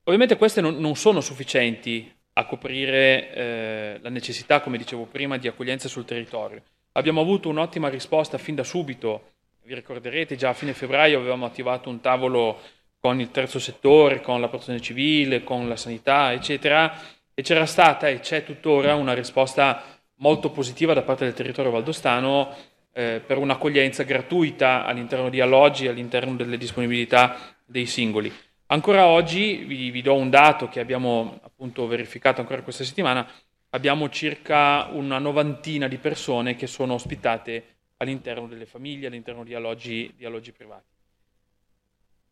Ovviamente 0.04 0.36
queste 0.36 0.60
non, 0.60 0.76
non 0.76 0.96
sono 0.96 1.20
sufficienti 1.20 2.10
a 2.34 2.46
coprire 2.46 3.32
eh, 3.32 3.98
la 4.00 4.08
necessità, 4.10 4.60
come 4.60 4.78
dicevo 4.78 5.04
prima, 5.04 5.36
di 5.36 5.48
accoglienza 5.48 5.88
sul 5.88 6.04
territorio. 6.04 6.62
Abbiamo 6.92 7.20
avuto 7.20 7.48
un'ottima 7.48 7.88
risposta 7.88 8.38
fin 8.38 8.54
da 8.54 8.64
subito, 8.64 9.32
vi 9.64 9.74
ricorderete 9.74 10.34
già 10.34 10.48
a 10.48 10.54
fine 10.54 10.72
febbraio 10.72 11.18
avevamo 11.18 11.44
attivato 11.44 11.90
un 11.90 12.00
tavolo 12.00 12.58
con 12.98 13.20
il 13.20 13.30
terzo 13.30 13.58
settore, 13.58 14.20
con 14.20 14.40
la 14.40 14.48
protezione 14.48 14.80
civile, 14.80 15.44
con 15.44 15.68
la 15.68 15.76
sanità, 15.76 16.32
eccetera, 16.32 16.98
e 17.34 17.42
c'era 17.42 17.66
stata 17.66 18.08
e 18.08 18.20
c'è 18.20 18.44
tuttora 18.44 18.94
una 18.94 19.12
risposta 19.12 19.97
molto 20.18 20.50
positiva 20.50 20.94
da 20.94 21.02
parte 21.02 21.24
del 21.24 21.34
territorio 21.34 21.70
valdostano 21.70 22.54
eh, 22.92 23.22
per 23.24 23.38
un'accoglienza 23.38 24.02
gratuita 24.04 24.84
all'interno 24.84 25.28
di 25.28 25.40
alloggi, 25.40 25.88
all'interno 25.88 26.34
delle 26.36 26.56
disponibilità 26.56 27.56
dei 27.64 27.86
singoli. 27.86 28.32
Ancora 28.66 29.06
oggi, 29.06 29.64
vi, 29.64 29.90
vi 29.90 30.02
do 30.02 30.14
un 30.14 30.30
dato 30.30 30.68
che 30.68 30.80
abbiamo 30.80 31.38
appunto 31.42 31.86
verificato 31.86 32.40
ancora 32.40 32.62
questa 32.62 32.84
settimana, 32.84 33.26
abbiamo 33.70 34.08
circa 34.08 34.88
una 34.92 35.18
novantina 35.18 35.88
di 35.88 35.96
persone 35.96 36.54
che 36.54 36.66
sono 36.66 36.94
ospitate 36.94 37.76
all'interno 37.96 38.46
delle 38.46 38.66
famiglie, 38.66 39.06
all'interno 39.06 39.44
di 39.44 39.54
alloggi, 39.54 40.12
di 40.16 40.24
alloggi 40.24 40.52
privati 40.52 40.96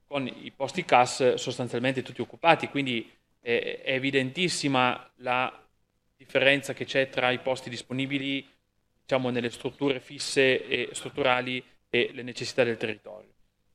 con 0.06 0.26
i 0.26 0.52
posti 0.54 0.84
CAS 0.84 1.34
sostanzialmente 1.34 2.02
tutti 2.02 2.20
occupati, 2.20 2.68
quindi 2.68 3.10
è, 3.40 3.82
è 3.84 3.92
evidentissima 3.92 5.10
la 5.16 5.65
differenza 6.16 6.72
che 6.72 6.84
c'è 6.84 7.08
tra 7.08 7.30
i 7.30 7.38
posti 7.38 7.70
disponibili 7.70 8.46
diciamo, 9.02 9.30
nelle 9.30 9.50
strutture 9.50 10.00
fisse 10.00 10.66
e 10.66 10.88
strutturali 10.92 11.62
e 11.88 12.10
le 12.12 12.22
necessità 12.22 12.64
del 12.64 12.76
territorio. 12.76 13.30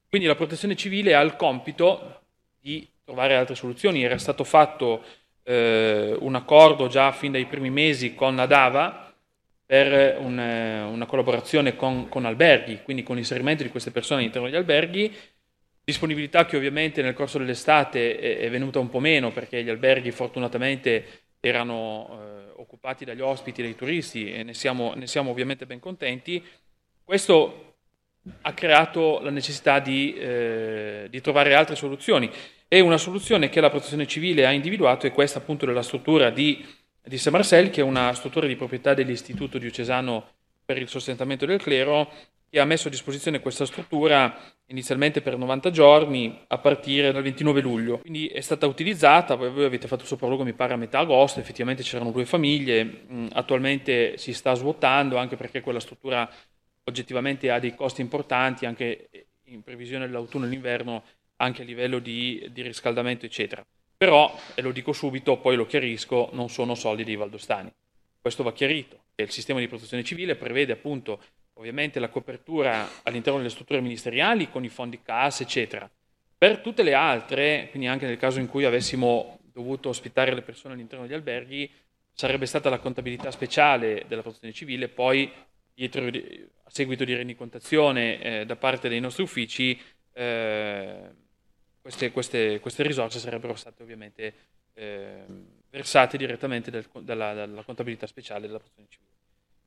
Quindi 0.09 0.27
la 0.27 0.35
protezione 0.35 0.75
civile 0.75 1.15
ha 1.15 1.21
il 1.21 1.35
compito 1.35 2.21
di 2.59 2.87
trovare 3.03 3.35
altre 3.35 3.55
soluzioni. 3.55 4.03
Era 4.03 4.17
stato 4.17 4.43
fatto 4.43 5.03
eh, 5.43 6.15
un 6.19 6.35
accordo 6.35 6.87
già 6.87 7.11
fin 7.11 7.31
dai 7.31 7.45
primi 7.45 7.69
mesi 7.69 8.13
con 8.13 8.35
la 8.35 8.45
DAVA 8.45 9.13
per 9.65 10.17
un, 10.19 10.37
una 10.37 11.05
collaborazione 11.05 11.77
con, 11.77 12.09
con 12.09 12.25
alberghi, 12.25 12.81
quindi 12.83 13.03
con 13.03 13.15
l'inserimento 13.15 13.63
di 13.63 13.69
queste 13.69 13.91
persone 13.91 14.19
all'interno 14.19 14.47
degli 14.47 14.57
alberghi 14.57 15.15
Disponibilità 15.83 16.45
che 16.45 16.57
ovviamente 16.57 17.01
nel 17.01 17.15
corso 17.15 17.39
dell'estate 17.39 18.17
è, 18.17 18.37
è 18.37 18.49
venuta 18.51 18.77
un 18.77 18.89
po' 18.89 18.99
meno 18.99 19.31
perché 19.31 19.63
gli 19.63 19.69
alberghi 19.69 20.11
fortunatamente 20.11 21.20
erano 21.41 22.07
eh, 22.11 22.51
occupati 22.61 23.03
dagli 23.03 23.19
ospiti, 23.19 23.61
dai 23.61 23.75
turisti 23.75 24.31
e 24.31 24.43
ne 24.43 24.53
siamo, 24.53 24.93
ne 24.93 25.07
siamo, 25.07 25.31
ovviamente 25.31 25.65
ben 25.65 25.79
contenti. 25.79 26.41
Questo 27.03 27.73
ha 28.43 28.53
creato 28.53 29.19
la 29.21 29.31
necessità 29.31 29.79
di, 29.79 30.13
eh, 30.13 31.07
di, 31.09 31.19
trovare 31.21 31.55
altre 31.55 31.75
soluzioni 31.75 32.31
e 32.67 32.79
una 32.79 32.97
soluzione 32.97 33.49
che 33.49 33.59
la 33.59 33.71
protezione 33.71 34.05
civile 34.05 34.45
ha 34.45 34.51
individuato 34.51 35.07
è 35.07 35.11
questa 35.11 35.39
appunto 35.39 35.65
della 35.65 35.81
struttura 35.81 36.29
di, 36.29 36.63
di 37.03 37.17
Saint 37.17 37.35
Marcel, 37.37 37.69
che 37.71 37.81
è 37.81 37.83
una 37.83 38.13
struttura 38.13 38.45
di 38.45 38.55
proprietà 38.55 38.93
dell'Istituto 38.93 39.57
Diocesano 39.57 40.27
per 40.63 40.77
il 40.77 40.87
sostentamento 40.87 41.47
del 41.47 41.59
clero 41.59 42.09
che 42.51 42.59
ha 42.59 42.65
messo 42.65 42.89
a 42.89 42.91
disposizione 42.91 43.39
questa 43.39 43.65
struttura 43.65 44.37
inizialmente 44.65 45.21
per 45.21 45.37
90 45.37 45.71
giorni 45.71 46.37
a 46.47 46.57
partire 46.57 47.13
dal 47.13 47.23
29 47.23 47.61
luglio. 47.61 47.99
Quindi 47.99 48.27
è 48.27 48.41
stata 48.41 48.67
utilizzata, 48.67 49.35
voi 49.35 49.63
avete 49.63 49.87
fatto 49.87 50.01
il 50.01 50.09
sopralluogo 50.09 50.43
mi 50.43 50.51
pare 50.51 50.73
a 50.73 50.75
metà 50.75 50.99
agosto, 50.99 51.39
effettivamente 51.39 51.81
c'erano 51.81 52.11
due 52.11 52.25
famiglie, 52.25 53.05
attualmente 53.31 54.17
si 54.17 54.33
sta 54.33 54.53
svuotando 54.53 55.15
anche 55.15 55.37
perché 55.37 55.61
quella 55.61 55.79
struttura 55.79 56.29
oggettivamente 56.83 57.49
ha 57.49 57.59
dei 57.59 57.73
costi 57.73 58.01
importanti 58.01 58.65
anche 58.65 59.07
in 59.45 59.63
previsione 59.63 60.05
dell'autunno 60.07 60.43
e 60.43 60.49
dell'inverno 60.49 61.03
anche 61.37 61.61
a 61.61 61.65
livello 61.65 61.99
di, 61.99 62.49
di 62.51 62.61
riscaldamento 62.63 63.25
eccetera. 63.25 63.65
Però, 63.95 64.37
e 64.55 64.61
lo 64.61 64.73
dico 64.73 64.91
subito, 64.91 65.37
poi 65.37 65.55
lo 65.55 65.65
chiarisco, 65.65 66.31
non 66.33 66.49
sono 66.49 66.75
soldi 66.75 67.05
dei 67.05 67.15
valdostani. 67.15 67.71
Questo 68.19 68.43
va 68.43 68.51
chiarito. 68.51 68.99
Il 69.15 69.31
sistema 69.31 69.59
di 69.59 69.69
protezione 69.69 70.03
civile 70.03 70.35
prevede 70.35 70.73
appunto 70.73 71.21
ovviamente 71.53 71.99
la 71.99 72.09
copertura 72.09 72.87
all'interno 73.03 73.37
delle 73.37 73.51
strutture 73.51 73.81
ministeriali 73.81 74.49
con 74.49 74.63
i 74.63 74.69
fondi 74.69 75.01
CAS, 75.01 75.41
eccetera. 75.41 75.89
Per 76.37 76.59
tutte 76.59 76.83
le 76.83 76.93
altre, 76.93 77.67
quindi 77.69 77.87
anche 77.87 78.07
nel 78.07 78.17
caso 78.17 78.39
in 78.39 78.47
cui 78.47 78.65
avessimo 78.65 79.39
dovuto 79.51 79.89
ospitare 79.89 80.33
le 80.33 80.41
persone 80.41 80.73
all'interno 80.73 81.05
degli 81.05 81.15
alberghi, 81.15 81.71
sarebbe 82.13 82.45
stata 82.45 82.69
la 82.69 82.79
contabilità 82.79 83.31
speciale 83.31 84.05
della 84.07 84.21
protezione 84.21 84.53
civile, 84.53 84.89
poi 84.89 85.31
dietro, 85.73 86.05
a 86.05 86.69
seguito 86.69 87.03
di 87.03 87.15
rendicontazione 87.15 88.21
eh, 88.21 88.45
da 88.45 88.55
parte 88.55 88.89
dei 88.89 88.99
nostri 88.99 89.23
uffici, 89.23 89.79
eh, 90.13 91.09
queste, 91.81 92.11
queste, 92.11 92.59
queste, 92.59 92.83
risorse 92.83 93.19
sarebbero 93.19 93.55
state 93.55 93.81
ovviamente 93.81 94.33
eh, 94.73 95.23
versate 95.69 96.17
direttamente 96.17 96.69
del, 96.69 96.87
dalla, 96.99 97.33
dalla 97.33 97.63
contabilità 97.63 98.05
speciale 98.07 98.45
della 98.45 98.59
protezione 98.59 98.89
civile. 98.89 99.10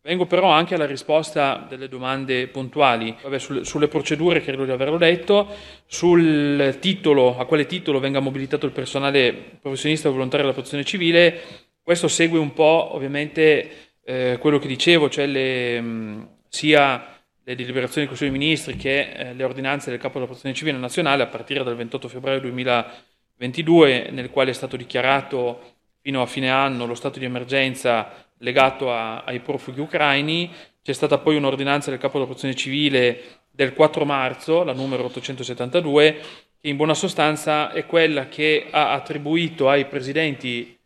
Vengo 0.07 0.27
però 0.27 0.51
anche 0.51 0.75
alla 0.75 0.85
risposta 0.85 1.65
delle 1.67 1.89
domande 1.89 2.47
puntuali, 2.49 3.17
Vabbè, 3.23 3.39
sulle, 3.39 3.65
sulle, 3.65 3.89
procedure, 3.89 4.43
credo 4.43 4.67
di 4.67 4.71
averlo 4.71 4.99
detto, 4.99 5.49
sul 5.87 6.77
titolo, 6.79 7.39
a 7.39 7.47
quale 7.47 7.65
titolo 7.65 8.01
venga 8.01 8.21
mobilitato 8.21 8.67
il 8.67 8.73
personale 8.73 9.33
professionista 9.33 10.09
o 10.09 10.13
volontario 10.13 10.43
della 10.43 10.53
protezione 10.53 10.85
civile, 10.85 11.41
questo 11.83 12.09
segue 12.09 12.39
un 12.39 12.53
po' 12.53 12.91
ovviamente 12.93 13.95
eh, 14.05 14.37
quello 14.39 14.59
che 14.59 14.69
dicevo, 14.69 15.09
cioè 15.09 15.25
le, 15.25 15.81
mh, 15.81 16.29
sia 16.51 17.23
le 17.43 17.55
deliberazioni 17.55 18.07
del 18.07 18.09
Consiglio 18.09 18.31
dei 18.31 18.39
Ministri 18.39 18.77
che 18.77 19.11
eh, 19.11 19.33
le 19.33 19.43
ordinanze 19.43 19.89
del 19.89 19.99
Capo 19.99 20.17
della 20.17 20.27
Protezione 20.27 20.55
Civile 20.55 20.77
Nazionale 20.77 21.23
a 21.23 21.29
partire 21.29 21.65
dal 21.65 21.77
28 21.77 22.09
febbraio 22.09 22.41
2022, 22.41 24.11
nel 24.11 24.29
quale 24.29 24.51
è 24.51 24.55
stato 24.55 24.77
dichiarato 24.77 25.77
fino 26.03 26.21
a 26.21 26.27
fine 26.27 26.51
anno 26.51 26.85
lo 26.85 26.95
stato 26.95 27.19
di 27.19 27.25
emergenza 27.25 28.25
legato 28.45 28.93
a, 28.93 29.25
ai 29.25 29.41
profughi 29.41 29.81
ucraini. 29.81 30.53
C'è 30.83 30.93
stata 30.93 31.19
poi 31.19 31.35
un'ordinanza 31.37 31.91
del 31.91 31.99
capo 31.99 32.15
della 32.15 32.27
protezione 32.27 32.55
civile 32.55 33.41
del 33.51 33.73
4 33.73 34.05
marzo, 34.05 34.63
la 34.63 34.75
numero 34.75 35.05
872, 35.07 36.21
che 36.61 36.69
in 36.69 36.77
buona 36.77 36.95
sostanza 36.95 37.73
è 37.73 37.87
quella 37.87 38.29
che 38.29 38.67
ha 38.71 38.93
attribuito 38.93 39.69
ai 39.69 39.87
presidenti, 39.87 40.79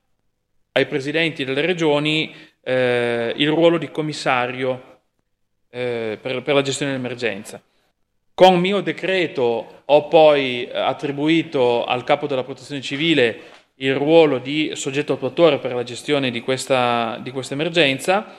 ai 0.72 0.86
presidenti 0.86 1.44
delle 1.44 1.60
regioni 1.60 2.34
eh, 2.62 3.32
il 3.36 3.48
ruolo 3.48 3.76
di 3.76 3.90
commissario 3.90 5.00
eh, 5.70 6.18
per, 6.20 6.42
per 6.42 6.54
la 6.54 6.62
gestione 6.62 6.92
dell'emergenza. 6.92 7.60
Con 8.34 8.60
mio 8.60 8.80
decreto 8.82 9.82
ho 9.84 10.06
poi 10.06 10.68
attribuito 10.72 11.84
al 11.84 12.04
capo 12.04 12.28
della 12.28 12.44
protezione 12.44 12.80
civile 12.80 13.40
il 13.78 13.94
ruolo 13.94 14.38
di 14.38 14.70
soggetto 14.74 15.14
attuatore 15.14 15.58
per 15.58 15.74
la 15.74 15.82
gestione 15.82 16.30
di 16.30 16.40
questa, 16.40 17.18
di 17.22 17.30
questa 17.30 17.54
emergenza 17.54 18.34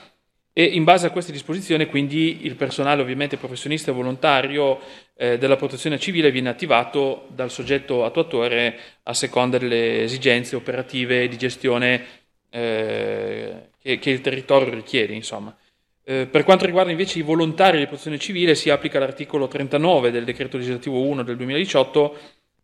e 0.51 0.63
in 0.63 0.83
base 0.83 1.07
a 1.07 1.11
queste 1.11 1.31
disposizioni 1.31 1.85
quindi 1.85 2.45
il 2.45 2.55
personale 2.55 3.01
ovviamente 3.01 3.37
professionista 3.37 3.91
e 3.91 3.93
volontario 3.93 4.79
eh, 5.15 5.37
della 5.37 5.55
protezione 5.55 5.99
civile 5.99 6.31
viene 6.31 6.49
attivato 6.49 7.27
dal 7.29 7.51
soggetto 7.51 8.03
attuatore 8.03 8.77
a 9.03 9.13
seconda 9.13 9.57
delle 9.57 10.03
esigenze 10.03 10.55
operative 10.55 11.27
di 11.27 11.37
gestione 11.37 12.05
eh, 12.49 13.69
che, 13.79 13.99
che, 13.99 14.09
il 14.09 14.21
territorio 14.21 14.73
richiede. 14.73 15.13
Insomma. 15.13 15.55
Eh, 16.03 16.25
per 16.25 16.43
quanto 16.43 16.65
riguarda 16.65 16.91
invece 16.91 17.19
i 17.19 17.21
volontari 17.23 17.77
di 17.77 17.85
protezione 17.85 18.17
civile, 18.17 18.55
si 18.55 18.69
applica 18.69 18.97
l'articolo 18.99 19.47
39 19.47 20.11
del 20.11 20.25
decreto 20.25 20.57
legislativo 20.57 21.01
1 21.01 21.23
del 21.23 21.37
2018 21.37 22.17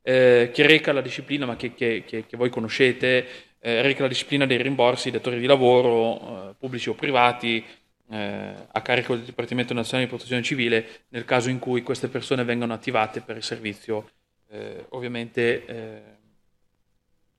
eh, 0.07 0.51
che 0.53 0.67
reca 0.67 0.93
la 0.93 1.01
disciplina, 1.01 1.47
ma 1.47 1.55
che, 1.55 1.73
che, 1.73 2.03
che 2.05 2.37
voi 2.37 2.51
conoscete, 2.51 3.25
eh, 3.59 3.81
reca 3.81 4.03
la 4.03 4.07
disciplina 4.07 4.45
dei 4.45 4.61
rimborsi 4.61 5.09
dei 5.09 5.17
datori 5.17 5.39
di 5.39 5.47
lavoro, 5.47 6.51
eh, 6.51 6.53
pubblici 6.59 6.89
o 6.89 6.93
privati, 6.93 7.65
eh, 8.11 8.53
a 8.71 8.81
carico 8.81 9.15
del 9.15 9.25
Dipartimento 9.25 9.73
Nazionale 9.73 10.03
di 10.03 10.11
Protezione 10.11 10.43
Civile, 10.43 11.05
nel 11.09 11.25
caso 11.25 11.49
in 11.49 11.57
cui 11.57 11.81
queste 11.81 12.07
persone 12.07 12.43
vengano 12.43 12.73
attivate 12.73 13.21
per 13.21 13.37
il 13.37 13.41
servizio, 13.41 14.11
eh, 14.51 14.85
ovviamente, 14.89 16.19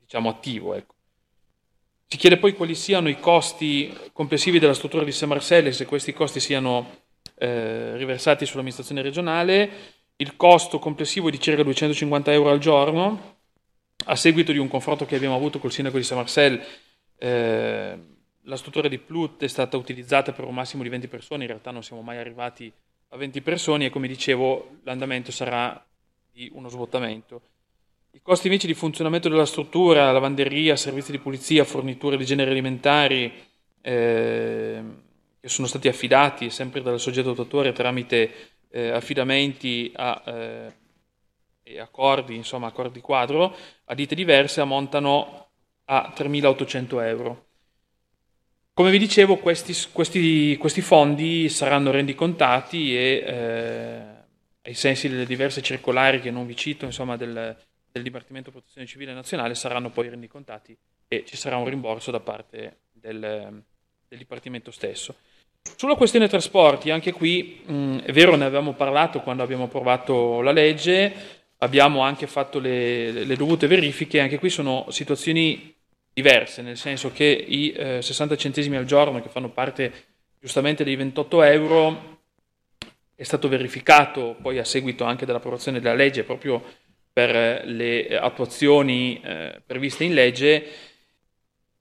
diciamo, 0.00 0.28
attivo. 0.28 0.75
Ecco. 0.75 0.94
Si 2.08 2.16
chiede 2.16 2.37
poi 2.37 2.54
quali 2.54 2.75
siano 2.75 3.08
i 3.08 3.20
costi 3.20 3.96
complessivi 4.12 4.58
della 4.58 4.75
struttura 4.75 5.04
di 5.04 5.12
San 5.12 5.28
Marcello 5.28 5.68
e 5.68 5.73
se 5.73 5.85
questi 5.85 6.12
costi 6.12 6.40
siano 6.40 7.04
eh, 7.38 7.96
riversati 7.96 8.44
sull'amministrazione 8.44 9.02
regionale. 9.02 9.70
Il 10.18 10.37
costo 10.37 10.78
complessivo 10.78 11.28
è 11.28 11.30
di 11.30 11.38
circa 11.38 11.62
250 11.62 12.32
euro 12.32 12.49
al 12.49 12.58
giorno. 12.58 13.35
A 14.06 14.16
seguito 14.16 14.50
di 14.50 14.56
un 14.56 14.68
confronto 14.68 15.04
che 15.04 15.14
abbiamo 15.14 15.35
avuto 15.35 15.58
col 15.58 15.70
sindaco 15.70 15.99
di 15.99 16.04
San 16.04 16.16
Marcello, 16.16 16.62
eh, 17.18 17.99
la 18.40 18.56
struttura 18.56 18.88
di 18.88 18.99
Plut 18.99 19.42
è 19.42 19.49
stata 19.49 19.76
utilizzata 19.76 20.32
per 20.32 20.46
un 20.46 20.54
massimo 20.54 20.82
di 20.82 20.88
20 20.88 21.08
persone, 21.08 21.42
in 21.42 21.49
realtà 21.49 21.70
non 21.70 21.82
siamo 21.82 22.00
mai 22.00 22.16
arrivati 22.16 22.73
a 23.08 23.16
20 23.16 23.42
persone 23.42 23.87
e 23.87 23.90
come 23.90 24.08
dicevo 24.08 24.78
l'andamento 24.85 25.30
sarà 25.32 25.85
di 26.32 26.50
uno 26.54 26.68
svuotamento. 26.68 27.42
I 28.12 28.20
costi 28.23 28.46
invece 28.46 28.66
di 28.66 28.75
funzionamento 28.75 29.28
della 29.28 29.44
struttura, 29.44 30.12
lavanderia, 30.12 30.76
servizi 30.76 31.11
di 31.11 31.18
pulizia, 31.18 31.64
forniture 31.64 32.16
di 32.16 32.25
generi 32.25 32.52
alimentari, 32.52 33.30
eh, 33.82 34.82
che 35.38 35.49
sono 35.49 35.66
stati 35.66 35.88
affidati 35.88 36.49
sempre 36.49 36.80
dal 36.80 36.99
soggetto 36.99 37.32
attuatore 37.32 37.73
tramite 37.73 38.55
eh, 38.76 38.90
affidamenti 38.90 39.90
a, 39.97 40.23
eh, 40.26 40.75
e 41.62 41.80
accordi, 41.80 42.37
insomma 42.37 42.66
accordi 42.66 43.00
quadro, 43.00 43.56
a 43.85 43.95
dite 43.95 44.14
diverse 44.14 44.61
ammontano 44.61 45.49
a 45.87 46.12
3.800 46.14 47.02
euro. 47.06 47.45
Come 48.75 48.90
vi 48.90 48.99
dicevo, 48.99 49.38
questi, 49.38 49.73
questi, 49.92 50.59
questi 50.59 50.83
fondi 50.83 51.49
saranno 51.49 51.90
rendicontati 51.90 52.95
e 52.95 53.25
eh, 53.26 54.02
ai 54.61 54.75
sensi 54.75 55.09
delle 55.09 55.25
diverse 55.25 55.62
circolari 55.62 56.21
che 56.21 56.30
non 56.30 56.45
vi 56.45 56.54
cito, 56.54 56.85
insomma, 56.85 57.16
del, 57.16 57.56
del 57.90 58.02
Dipartimento 58.02 58.50
Protezione 58.50 58.87
Civile 58.87 59.14
Nazionale 59.14 59.54
saranno 59.54 59.90
poi 59.90 60.11
rendicontati 60.11 60.76
e 61.09 61.25
ci 61.25 61.37
sarà 61.37 61.56
un 61.56 61.64
rimborso 61.64 62.11
da 62.11 62.21
parte 62.21 62.80
del, 62.92 63.18
del 64.06 64.18
Dipartimento 64.18 64.71
stesso. 64.71 65.16
Sulla 65.75 65.96
questione 65.96 66.28
trasporti, 66.28 66.90
anche 66.90 67.12
qui 67.12 67.62
mh, 67.64 67.99
è 68.04 68.12
vero, 68.12 68.37
ne 68.37 68.44
avevamo 68.44 68.75
parlato 68.75 69.20
quando 69.20 69.42
abbiamo 69.42 69.64
approvato 69.64 70.40
la 70.40 70.52
legge, 70.52 71.12
abbiamo 71.58 72.00
anche 72.00 72.26
fatto 72.26 72.58
le, 72.58 73.11
le 73.11 73.37
dovute 73.37 73.66
verifiche, 73.66 74.20
anche 74.20 74.38
qui 74.38 74.50
sono 74.50 74.87
situazioni 74.90 75.75
diverse, 76.12 76.62
nel 76.62 76.76
senso 76.76 77.11
che 77.12 77.25
i 77.25 77.73
eh, 77.73 78.00
60 78.00 78.37
centesimi 78.37 78.76
al 78.76 78.85
giorno 78.85 79.20
che 79.20 79.28
fanno 79.28 79.50
parte 79.50 79.92
giustamente 80.40 80.85
dei 80.85 80.96
28 80.96 81.42
euro 81.42 82.18
è 83.14 83.23
stato 83.23 83.49
verificato 83.49 84.37
poi 84.40 84.58
a 84.58 84.64
seguito 84.64 85.04
anche 85.04 85.26
dell'approvazione 85.26 85.80
della 85.80 85.94
legge 85.94 86.23
proprio 86.23 86.62
per 87.12 87.64
le 87.64 88.18
attuazioni 88.18 89.20
eh, 89.23 89.61
previste 89.64 90.04
in 90.04 90.12
legge, 90.12 90.66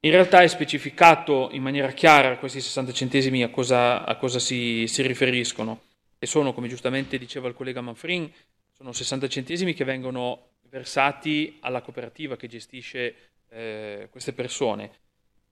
in 0.05 0.11
realtà 0.11 0.43
è 0.43 0.47
specificato 0.47 1.49
in 1.51 1.63
maniera 1.63 1.91
chiara 1.91 2.37
questi 2.37 2.61
60 2.61 2.91
centesimi 2.93 3.41
a 3.41 3.49
cosa, 3.49 4.05
a 4.05 4.15
cosa 4.17 4.37
si, 4.37 4.85
si, 4.87 5.01
riferiscono. 5.01 5.81
E 6.19 6.27
sono, 6.27 6.53
come 6.53 6.67
giustamente 6.67 7.17
diceva 7.17 7.47
il 7.47 7.55
collega 7.55 7.81
Manfrin, 7.81 8.31
sono 8.71 8.93
60 8.93 9.27
centesimi 9.27 9.73
che 9.73 9.83
vengono 9.83 10.49
versati 10.69 11.57
alla 11.61 11.81
cooperativa 11.81 12.37
che 12.37 12.47
gestisce 12.47 13.15
eh, 13.49 14.07
queste 14.11 14.33
persone, 14.33 14.91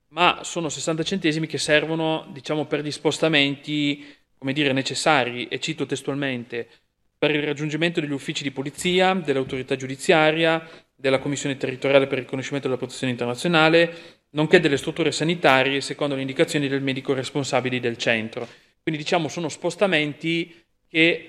ma 0.10 0.42
sono 0.44 0.70
60 0.70 1.02
centesimi 1.04 1.48
che 1.48 1.58
servono 1.58 2.28
diciamo, 2.32 2.66
per 2.66 2.82
gli 2.82 2.92
spostamenti 2.92 4.06
come 4.38 4.54
dire, 4.54 4.72
necessari, 4.72 5.48
e 5.48 5.60
cito 5.60 5.86
testualmente, 5.88 6.68
per 7.18 7.32
il 7.32 7.42
raggiungimento 7.42 8.02
degli 8.02 8.12
uffici 8.12 8.44
di 8.44 8.52
polizia, 8.52 9.14
dell'autorità 9.14 9.78
giudiziaria, 9.78 10.70
della 10.94 11.20
Commissione 11.20 11.58
territoriale 11.58 12.06
per 12.06 12.18
il 12.18 12.26
riconoscimento 12.26 12.68
della 12.68 12.78
protezione 12.78 13.14
internazionale, 13.14 14.22
nonché 14.34 14.60
delle 14.60 14.78
strutture 14.78 15.12
sanitarie 15.12 15.82
secondo 15.82 16.16
le 16.16 16.22
indicazioni 16.22 16.68
del 16.68 16.82
medico 16.82 17.14
responsabile 17.14 17.80
del 17.80 17.98
centro. 17.98 18.48
Quindi 18.82 19.02
diciamo 19.02 19.28
sono 19.28 19.50
spostamenti 19.50 20.62
che 20.88 21.26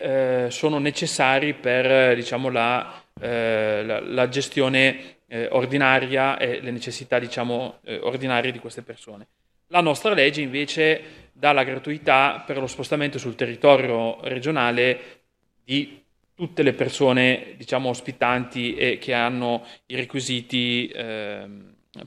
eh, 0.47 0.51
sono 0.51 0.79
necessari 0.79 1.55
per 1.55 2.15
diciamo, 2.15 2.51
la, 2.51 3.03
eh, 3.19 3.83
la, 3.85 4.01
la, 4.01 4.29
gestione 4.29 5.17
eh, 5.27 5.49
ordinaria 5.51 6.37
e 6.37 6.61
le 6.61 6.71
necessità 6.71 7.19
diciamo, 7.19 7.79
eh, 7.85 7.99
ordinarie 8.03 8.53
di 8.53 8.59
queste 8.59 8.83
persone. 8.83 9.27
La 9.69 9.81
nostra 9.81 10.13
legge 10.13 10.43
invece 10.43 11.31
dà 11.33 11.53
la 11.53 11.65
gratuità 11.65 12.45
per 12.47 12.59
lo 12.59 12.67
spostamento 12.67 13.19
sul 13.19 13.35
territorio 13.35 14.19
regionale 14.25 15.23
di 15.65 16.03
tutte 16.35 16.63
le 16.63 16.75
persone 16.75 17.55
diciamo, 17.57 17.89
ospitanti 17.89 18.75
e 18.75 18.99
che 18.99 19.15
hanno 19.15 19.65
i 19.87 19.95
requisiti 19.95 20.89
eh, 20.89 21.47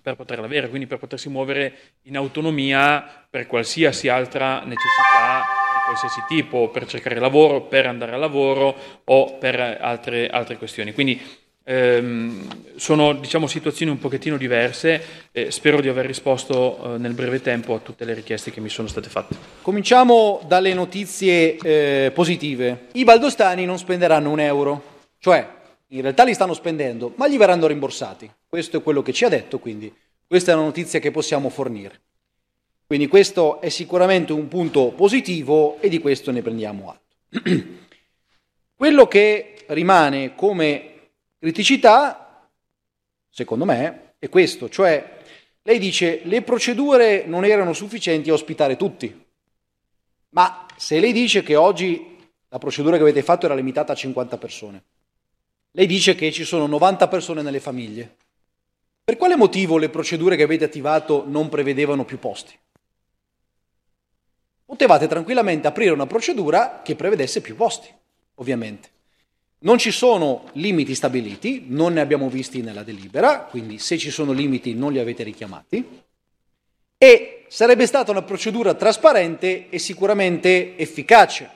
per 0.02 0.16
poterla 0.16 0.46
avere, 0.46 0.70
quindi 0.70 0.88
per 0.88 0.98
potersi 0.98 1.30
muovere 1.30 1.74
in 2.04 2.18
autonomia 2.18 3.26
per 3.30 3.48
qualsiasi 3.48 4.10
altra 4.10 4.60
necessità 4.60 5.44
di 5.74 5.84
qualsiasi 5.86 6.24
tipo, 6.28 6.70
per 6.70 6.86
cercare 6.86 7.20
lavoro, 7.20 7.62
per 7.62 7.86
andare 7.88 8.14
al 8.14 8.20
lavoro 8.20 8.76
o 9.04 9.38
per 9.38 9.60
altre, 9.82 10.28
altre 10.28 10.58
questioni. 10.58 10.94
Quindi 10.94 11.46
Ehm, 11.70 12.48
sono 12.78 13.12
diciamo, 13.12 13.46
situazioni 13.46 13.92
un 13.92 14.00
pochettino 14.00 14.38
diverse 14.38 15.28
e 15.34 15.52
spero 15.52 15.82
di 15.82 15.90
aver 15.90 16.06
risposto 16.06 16.96
eh, 16.96 16.98
nel 16.98 17.12
breve 17.12 17.42
tempo 17.42 17.76
a 17.76 17.80
tutte 17.80 18.06
le 18.06 18.14
richieste 18.14 18.52
che 18.52 18.62
mi 18.62 18.70
sono 18.70 18.88
state 18.88 19.10
fatte. 19.10 19.36
Cominciamo 19.62 20.40
dalle 20.48 20.74
notizie 20.74 21.58
eh, 21.58 22.12
positive. 22.14 22.86
I 22.94 23.04
valdostani 23.04 23.66
non 23.66 23.78
spenderanno 23.78 24.32
un 24.32 24.40
euro, 24.40 24.82
cioè 25.20 25.46
in 25.88 26.02
realtà 26.02 26.24
li 26.24 26.34
stanno 26.34 26.54
spendendo, 26.54 27.14
ma 27.16 27.28
gli 27.28 27.38
verranno 27.38 27.68
rimborsati. 27.68 28.30
Questo 28.48 28.78
è 28.78 28.84
quello 28.84 29.02
che 29.02 29.14
ci 29.14 29.26
ha 29.26 29.30
detto, 29.30 29.60
quindi 29.60 29.94
questa 30.26 30.52
è 30.52 30.56
una 30.56 30.64
notizia 30.64 31.00
che 31.00 31.12
possiamo 31.12 31.50
fornire. 31.50 32.02
Quindi 32.86 33.08
questo 33.08 33.60
è 33.62 33.70
sicuramente 33.70 34.34
un 34.34 34.48
punto 34.48 34.88
positivo 34.90 35.80
e 35.80 35.90
di 35.90 36.00
questo 36.00 36.32
ne 36.32 36.42
prendiamo 36.42 36.90
atto. 36.90 37.50
quello 38.76 39.08
che 39.08 39.66
rimane 39.68 40.36
come 40.36 40.94
Criticità, 41.40 42.50
secondo 43.30 43.64
me, 43.64 44.14
è 44.18 44.28
questo, 44.28 44.70
cioè 44.70 45.20
lei 45.62 45.78
dice 45.78 46.22
le 46.24 46.42
procedure 46.42 47.26
non 47.26 47.46
erano 47.46 47.74
sufficienti 47.74 48.32
a 48.32 48.34
ospitare 48.34 48.76
tutti, 48.76 49.26
ma 50.30 50.66
se 50.76 51.00
lei 51.00 51.12
dice 51.12 51.44
che 51.44 51.56
oggi 51.56 52.18
la 52.50 52.58
procedura 52.58 52.96
che 52.96 53.04
avete 53.04 53.22
fatto 53.22 53.46
era 53.46 53.54
limitata 53.54 53.94
a 53.94 53.96
50 53.96 54.38
persone, 54.38 54.84
lei 55.78 55.86
dice 55.86 56.16
che 56.16 56.32
ci 56.32 56.44
sono 56.44 56.66
90 56.66 57.08
persone 57.08 57.44
nelle 57.44 57.60
famiglie, 57.60 58.16
per 59.04 59.16
quale 59.16 59.36
motivo 59.36 59.78
le 59.78 59.90
procedure 59.90 60.36
che 60.36 60.42
avete 60.42 60.64
attivato 60.64 61.24
non 61.28 61.50
prevedevano 61.50 62.04
più 62.04 62.18
posti? 62.18 62.58
Potevate 64.66 65.06
tranquillamente 65.06 65.68
aprire 65.68 65.92
una 65.92 66.08
procedura 66.08 66.82
che 66.84 66.96
prevedesse 66.96 67.42
più 67.42 67.56
posti, 67.56 67.94
ovviamente. 68.36 68.90
Non 69.60 69.78
ci 69.78 69.92
sono 69.92 70.50
limiti 70.54 70.96
stabiliti, 70.96 71.66
non 71.68 71.94
ne 71.94 72.02
abbiamo 72.02 72.28
visti 72.28 72.64
nella 72.64 72.82
delibera, 72.82 73.42
quindi 73.42 73.78
se 73.78 74.00
ci 74.00 74.10
sono 74.10 74.32
limiti 74.32 74.74
non 74.74 74.92
li 74.92 74.98
avete 74.98 75.22
richiamati, 75.22 76.02
e 76.98 77.46
sarebbe 77.50 77.86
stata 77.86 78.10
una 78.10 78.24
procedura 78.24 78.74
trasparente 78.74 79.70
e 79.70 79.78
sicuramente 79.78 80.76
efficace. 80.76 81.52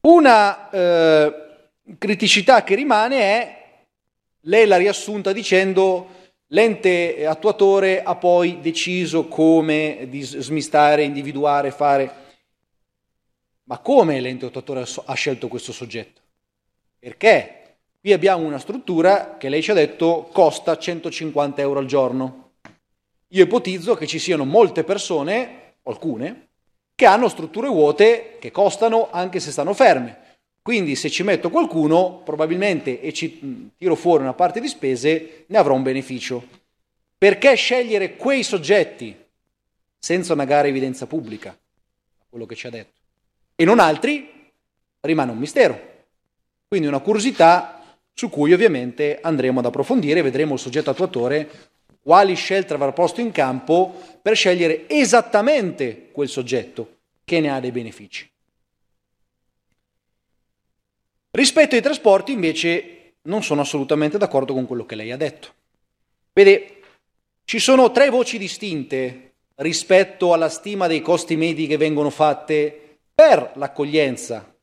Una 0.00 0.70
eh, 0.70 1.43
criticità 1.98 2.64
che 2.64 2.74
rimane 2.74 3.18
è, 3.20 3.62
lei 4.42 4.66
l'ha 4.66 4.76
riassunta 4.76 5.32
dicendo 5.32 6.22
l'ente 6.48 7.26
attuatore 7.26 8.02
ha 8.02 8.14
poi 8.16 8.60
deciso 8.60 9.28
come 9.28 10.08
smistare, 10.12 11.02
individuare, 11.02 11.70
fare. 11.70 12.22
Ma 13.64 13.78
come 13.78 14.20
l'ente 14.20 14.46
attuatore 14.46 14.84
ha 15.04 15.14
scelto 15.14 15.48
questo 15.48 15.72
soggetto? 15.72 16.20
Perché 16.98 17.76
qui 18.00 18.12
abbiamo 18.12 18.44
una 18.44 18.58
struttura 18.58 19.36
che 19.38 19.48
lei 19.48 19.62
ci 19.62 19.70
ha 19.70 19.74
detto 19.74 20.28
costa 20.32 20.76
150 20.76 21.60
euro 21.60 21.80
al 21.80 21.86
giorno. 21.86 22.52
Io 23.28 23.44
ipotizzo 23.44 23.94
che 23.94 24.06
ci 24.06 24.18
siano 24.18 24.44
molte 24.44 24.84
persone, 24.84 25.76
alcune, 25.84 26.48
che 26.94 27.06
hanno 27.06 27.28
strutture 27.28 27.68
vuote 27.68 28.36
che 28.38 28.50
costano 28.50 29.08
anche 29.10 29.40
se 29.40 29.50
stanno 29.50 29.74
ferme. 29.74 30.23
Quindi 30.64 30.96
se 30.96 31.10
ci 31.10 31.22
metto 31.22 31.50
qualcuno, 31.50 32.22
probabilmente, 32.24 33.02
e 33.02 33.12
ci 33.12 33.70
tiro 33.76 33.94
fuori 33.94 34.22
una 34.22 34.32
parte 34.32 34.60
di 34.60 34.68
spese, 34.68 35.44
ne 35.48 35.58
avrò 35.58 35.74
un 35.74 35.82
beneficio. 35.82 36.42
Perché 37.18 37.54
scegliere 37.54 38.16
quei 38.16 38.42
soggetti 38.42 39.14
senza 39.98 40.32
una 40.32 40.46
gara 40.46 40.66
evidenza 40.66 41.06
pubblica, 41.06 41.54
quello 42.30 42.46
che 42.46 42.54
ci 42.54 42.66
ha 42.66 42.70
detto, 42.70 42.98
e 43.54 43.66
non 43.66 43.78
altri, 43.78 44.26
rimane 45.00 45.32
un 45.32 45.36
mistero. 45.36 45.78
Quindi 46.66 46.88
una 46.88 47.00
curiosità 47.00 47.84
su 48.14 48.30
cui 48.30 48.54
ovviamente 48.54 49.18
andremo 49.20 49.58
ad 49.58 49.66
approfondire 49.66 50.22
vedremo 50.22 50.54
il 50.54 50.60
soggetto 50.60 50.88
attuatore 50.88 51.46
quali 52.00 52.34
scelte 52.36 52.72
avrà 52.72 52.92
posto 52.92 53.20
in 53.20 53.32
campo 53.32 53.94
per 54.22 54.34
scegliere 54.34 54.88
esattamente 54.88 56.08
quel 56.10 56.30
soggetto 56.30 57.00
che 57.22 57.40
ne 57.40 57.50
ha 57.50 57.60
dei 57.60 57.70
benefici. 57.70 58.26
Rispetto 61.36 61.74
ai 61.74 61.82
trasporti 61.82 62.30
invece 62.30 63.14
non 63.22 63.42
sono 63.42 63.62
assolutamente 63.62 64.18
d'accordo 64.18 64.54
con 64.54 64.66
quello 64.66 64.86
che 64.86 64.94
lei 64.94 65.10
ha 65.10 65.16
detto. 65.16 65.48
Vede, 66.32 66.76
ci 67.44 67.58
sono 67.58 67.90
tre 67.90 68.08
voci 68.08 68.38
distinte 68.38 69.32
rispetto 69.56 70.32
alla 70.32 70.48
stima 70.48 70.86
dei 70.86 71.00
costi 71.00 71.34
medi 71.34 71.66
che 71.66 71.76
vengono 71.76 72.10
fatte 72.10 72.98
per 73.12 73.50
l'accoglienza 73.56 74.54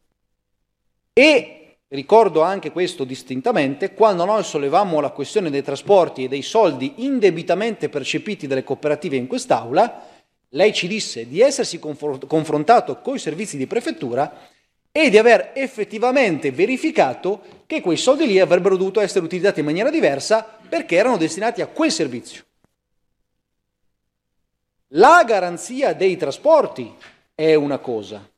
e 1.11 1.75
ricordo 1.89 2.41
anche 2.41 2.71
questo 2.71 3.03
distintamente, 3.03 3.93
quando 3.93 4.23
noi 4.23 4.41
sollevammo 4.41 5.01
la 5.01 5.09
questione 5.09 5.49
dei 5.49 5.63
trasporti 5.63 6.23
e 6.23 6.27
dei 6.29 6.41
soldi 6.41 6.93
indebitamente 7.03 7.89
percepiti 7.89 8.47
dalle 8.47 8.63
cooperative 8.63 9.17
in 9.17 9.27
quest'Aula, 9.27 10.07
lei 10.51 10.71
ci 10.71 10.87
disse 10.87 11.27
di 11.27 11.41
essersi 11.41 11.79
confrontato 11.79 13.01
con 13.01 13.15
i 13.15 13.19
servizi 13.19 13.57
di 13.57 13.67
prefettura 13.67 14.49
e 14.91 15.09
di 15.09 15.17
aver 15.17 15.51
effettivamente 15.53 16.51
verificato 16.51 17.63
che 17.65 17.81
quei 17.81 17.97
soldi 17.97 18.27
lì 18.27 18.39
avrebbero 18.39 18.75
dovuto 18.75 18.99
essere 18.99 19.25
utilizzati 19.25 19.59
in 19.59 19.65
maniera 19.65 19.89
diversa 19.89 20.59
perché 20.67 20.95
erano 20.95 21.17
destinati 21.17 21.61
a 21.61 21.67
quel 21.67 21.91
servizio. 21.91 22.43
La 24.93 25.23
garanzia 25.25 25.93
dei 25.93 26.17
trasporti 26.17 26.93
è 27.33 27.55
una 27.55 27.77
cosa, 27.77 28.29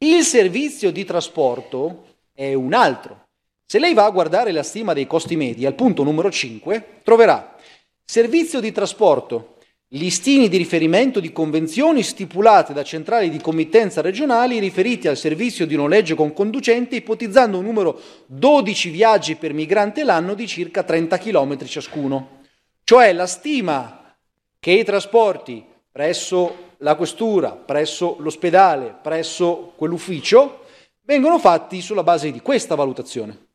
il 0.00 0.22
servizio 0.22 0.92
di 0.92 1.04
trasporto 1.04 2.04
è 2.32 2.54
un 2.54 2.72
altro. 2.72 3.26
Se 3.66 3.80
lei 3.80 3.94
va 3.94 4.04
a 4.04 4.10
guardare 4.10 4.52
la 4.52 4.62
stima 4.62 4.92
dei 4.92 5.08
costi 5.08 5.34
medi 5.34 5.66
al 5.66 5.74
punto 5.74 6.04
numero 6.04 6.30
5, 6.30 7.00
troverà 7.02 7.56
servizio 8.04 8.60
di 8.60 8.70
trasporto, 8.70 9.57
listini 9.92 10.48
di 10.48 10.58
riferimento 10.58 11.18
di 11.18 11.32
convenzioni 11.32 12.02
stipulate 12.02 12.74
da 12.74 12.82
centrali 12.82 13.30
di 13.30 13.40
committenza 13.40 14.02
regionali 14.02 14.58
riferiti 14.58 15.08
al 15.08 15.16
servizio 15.16 15.66
di 15.66 15.76
noleggio 15.76 16.14
con 16.14 16.34
conducente, 16.34 16.96
ipotizzando 16.96 17.58
un 17.58 17.64
numero 17.64 18.00
12 18.26 18.90
viaggi 18.90 19.36
per 19.36 19.54
migrante 19.54 20.04
l'anno 20.04 20.34
di 20.34 20.46
circa 20.46 20.82
30 20.82 21.16
km 21.18 21.64
ciascuno. 21.64 22.40
Cioè 22.84 23.12
la 23.12 23.26
stima 23.26 24.14
che 24.60 24.72
i 24.72 24.84
trasporti 24.84 25.64
presso 25.90 26.66
la 26.78 26.94
questura, 26.94 27.52
presso 27.52 28.16
l'ospedale, 28.18 28.96
presso 29.02 29.72
quell'ufficio, 29.74 30.64
vengono 31.02 31.38
fatti 31.38 31.80
sulla 31.80 32.02
base 32.02 32.30
di 32.30 32.40
questa 32.40 32.74
valutazione. 32.74 33.46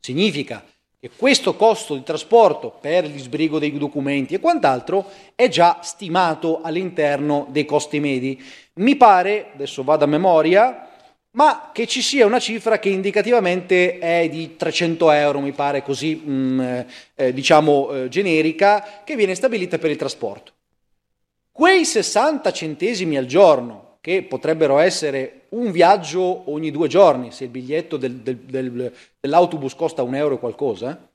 Significa 0.00 0.64
che 1.06 1.10
questo 1.16 1.54
costo 1.54 1.94
di 1.94 2.02
trasporto 2.02 2.76
per 2.80 3.04
il 3.04 3.20
sbrigo 3.20 3.58
dei 3.58 3.76
documenti 3.76 4.34
e 4.34 4.40
quant'altro 4.40 5.08
è 5.34 5.48
già 5.48 5.78
stimato 5.82 6.60
all'interno 6.62 7.46
dei 7.50 7.64
costi 7.64 8.00
medi. 8.00 8.42
Mi 8.74 8.96
pare, 8.96 9.50
adesso 9.54 9.84
vado 9.84 10.04
a 10.04 10.08
memoria, 10.08 10.88
ma 11.32 11.70
che 11.72 11.86
ci 11.86 12.02
sia 12.02 12.26
una 12.26 12.40
cifra 12.40 12.78
che 12.78 12.88
indicativamente 12.88 13.98
è 13.98 14.28
di 14.28 14.56
300 14.56 15.10
euro, 15.12 15.40
mi 15.40 15.52
pare 15.52 15.82
così, 15.82 16.14
mh, 16.14 16.32
mm, 16.32 16.80
eh, 17.14 17.32
diciamo, 17.32 17.90
eh, 17.92 18.08
generica, 18.08 19.02
che 19.04 19.16
viene 19.16 19.34
stabilita 19.34 19.78
per 19.78 19.90
il 19.90 19.96
trasporto. 19.96 20.52
Quei 21.52 21.84
60 21.84 22.52
centesimi 22.52 23.16
al 23.16 23.26
giorno, 23.26 23.85
che 24.06 24.22
potrebbero 24.22 24.78
essere 24.78 25.46
un 25.48 25.72
viaggio 25.72 26.48
ogni 26.52 26.70
due 26.70 26.86
giorni, 26.86 27.32
se 27.32 27.42
il 27.42 27.50
biglietto 27.50 27.96
del, 27.96 28.18
del, 28.18 28.36
del, 28.36 28.92
dell'autobus 29.18 29.74
costa 29.74 30.04
un 30.04 30.14
euro 30.14 30.36
e 30.36 30.38
qualcosa, 30.38 31.10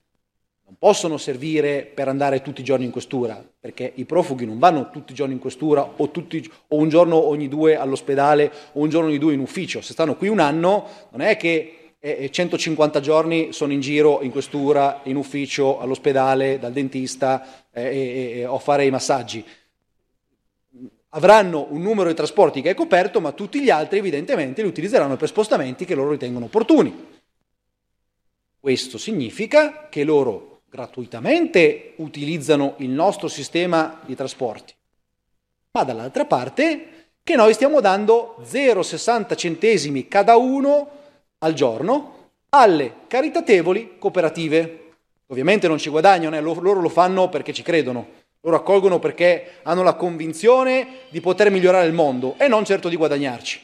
non 0.66 0.76
possono 0.78 1.16
servire 1.16 1.84
per 1.86 2.10
andare 2.10 2.42
tutti 2.42 2.60
i 2.60 2.66
giorni 2.66 2.84
in 2.84 2.92
questura, 2.92 3.42
perché 3.58 3.94
i 3.96 4.04
profughi 4.04 4.46
non 4.46 4.60
vanno 4.60 4.90
tutti 4.90 5.14
i 5.14 5.16
giorni 5.16 5.36
in 5.36 5.40
questura 5.40 5.90
o, 5.96 6.10
tutti, 6.10 6.46
o 6.68 6.76
un 6.76 6.90
giorno 6.90 7.16
ogni 7.16 7.48
due 7.48 7.78
all'ospedale 7.78 8.52
o 8.74 8.82
un 8.82 8.90
giorno 8.90 9.08
ogni 9.08 9.20
due 9.20 9.36
in 9.36 9.40
ufficio. 9.40 9.80
Se 9.80 9.94
stanno 9.94 10.18
qui 10.18 10.28
un 10.28 10.40
anno, 10.40 10.86
non 11.12 11.22
è 11.22 11.38
che 11.38 11.78
150 12.30 13.00
giorni 13.00 13.54
sono 13.54 13.72
in 13.72 13.80
giro 13.80 14.22
in 14.22 14.32
questura, 14.32 15.00
in 15.04 15.16
ufficio, 15.16 15.80
all'ospedale, 15.80 16.60
dal 16.60 16.74
dentista 16.74 17.70
eh, 17.72 17.84
e, 17.84 18.40
e, 18.40 18.46
o 18.46 18.56
a 18.56 18.60
fare 18.60 18.84
i 18.84 18.90
massaggi 18.90 19.46
avranno 21.14 21.68
un 21.70 21.82
numero 21.82 22.10
di 22.10 22.16
trasporti 22.16 22.62
che 22.62 22.72
è 22.72 22.76
coperto, 22.76 23.20
ma 23.20 23.32
tutti 23.32 23.62
gli 23.62 23.70
altri 23.70 24.00
evidentemente 24.00 24.62
li 24.62 24.68
utilizzeranno 24.68 25.18
per 25.18 25.28
spostamenti 25.28 25.86
che 25.86 25.96
loro 25.96 26.12
ritengono 26.12 26.46
opportuni. 26.46 27.20
Questo 28.60 28.98
significa 28.98 29.88
che 29.90 30.04
loro 30.04 30.62
gratuitamente 30.70 31.94
utilizzano 31.98 32.76
il 32.78 32.90
nostro 32.90 33.28
sistema 33.28 34.00
di 34.06 34.16
trasporti, 34.16 34.74
ma 35.72 35.84
dall'altra 35.84 36.26
parte 36.26 36.88
che 37.24 37.36
noi 37.36 37.54
stiamo 37.54 37.82
dando 37.82 38.38
0,60 38.44 39.36
centesimi 39.36 40.08
cada 40.08 40.38
uno 40.38 40.90
al 41.40 41.54
giorno 41.54 42.20
alle 42.50 42.94
caritatevoli 43.08 43.96
cooperative. 43.98 44.78
Ovviamente 45.28 45.68
non 45.68 45.78
ci 45.78 45.90
guadagnano, 45.90 46.36
eh, 46.36 46.42
loro 46.42 46.80
lo 46.80 46.90
fanno 46.90 47.30
perché 47.30 47.54
ci 47.54 47.64
credono, 47.64 48.21
loro 48.42 48.56
accolgono 48.56 49.00
perché 49.00 49.60
hanno 49.64 49.84
la 49.84 49.94
convinzione 49.94 51.02
di 51.10 51.22
poter 51.22 51.52
migliorare 51.52 51.86
il 51.86 51.94
mondo 51.94 52.36
e 52.38 52.48
non 52.48 52.66
certo 52.66 52.90
di 52.90 52.96
guadagnarci. 52.96 53.62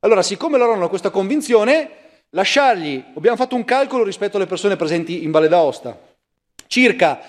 Allora, 0.00 0.22
siccome 0.22 0.58
loro 0.58 0.72
hanno 0.72 0.88
questa 0.88 1.10
convinzione, 1.10 1.90
lasciargli, 2.30 3.02
abbiamo 3.14 3.36
fatto 3.36 3.54
un 3.54 3.64
calcolo 3.64 4.04
rispetto 4.04 4.36
alle 4.36 4.46
persone 4.46 4.76
presenti 4.76 5.22
in 5.22 5.30
Valle 5.30 5.48
d'Aosta, 5.48 5.98
circa 6.66 7.20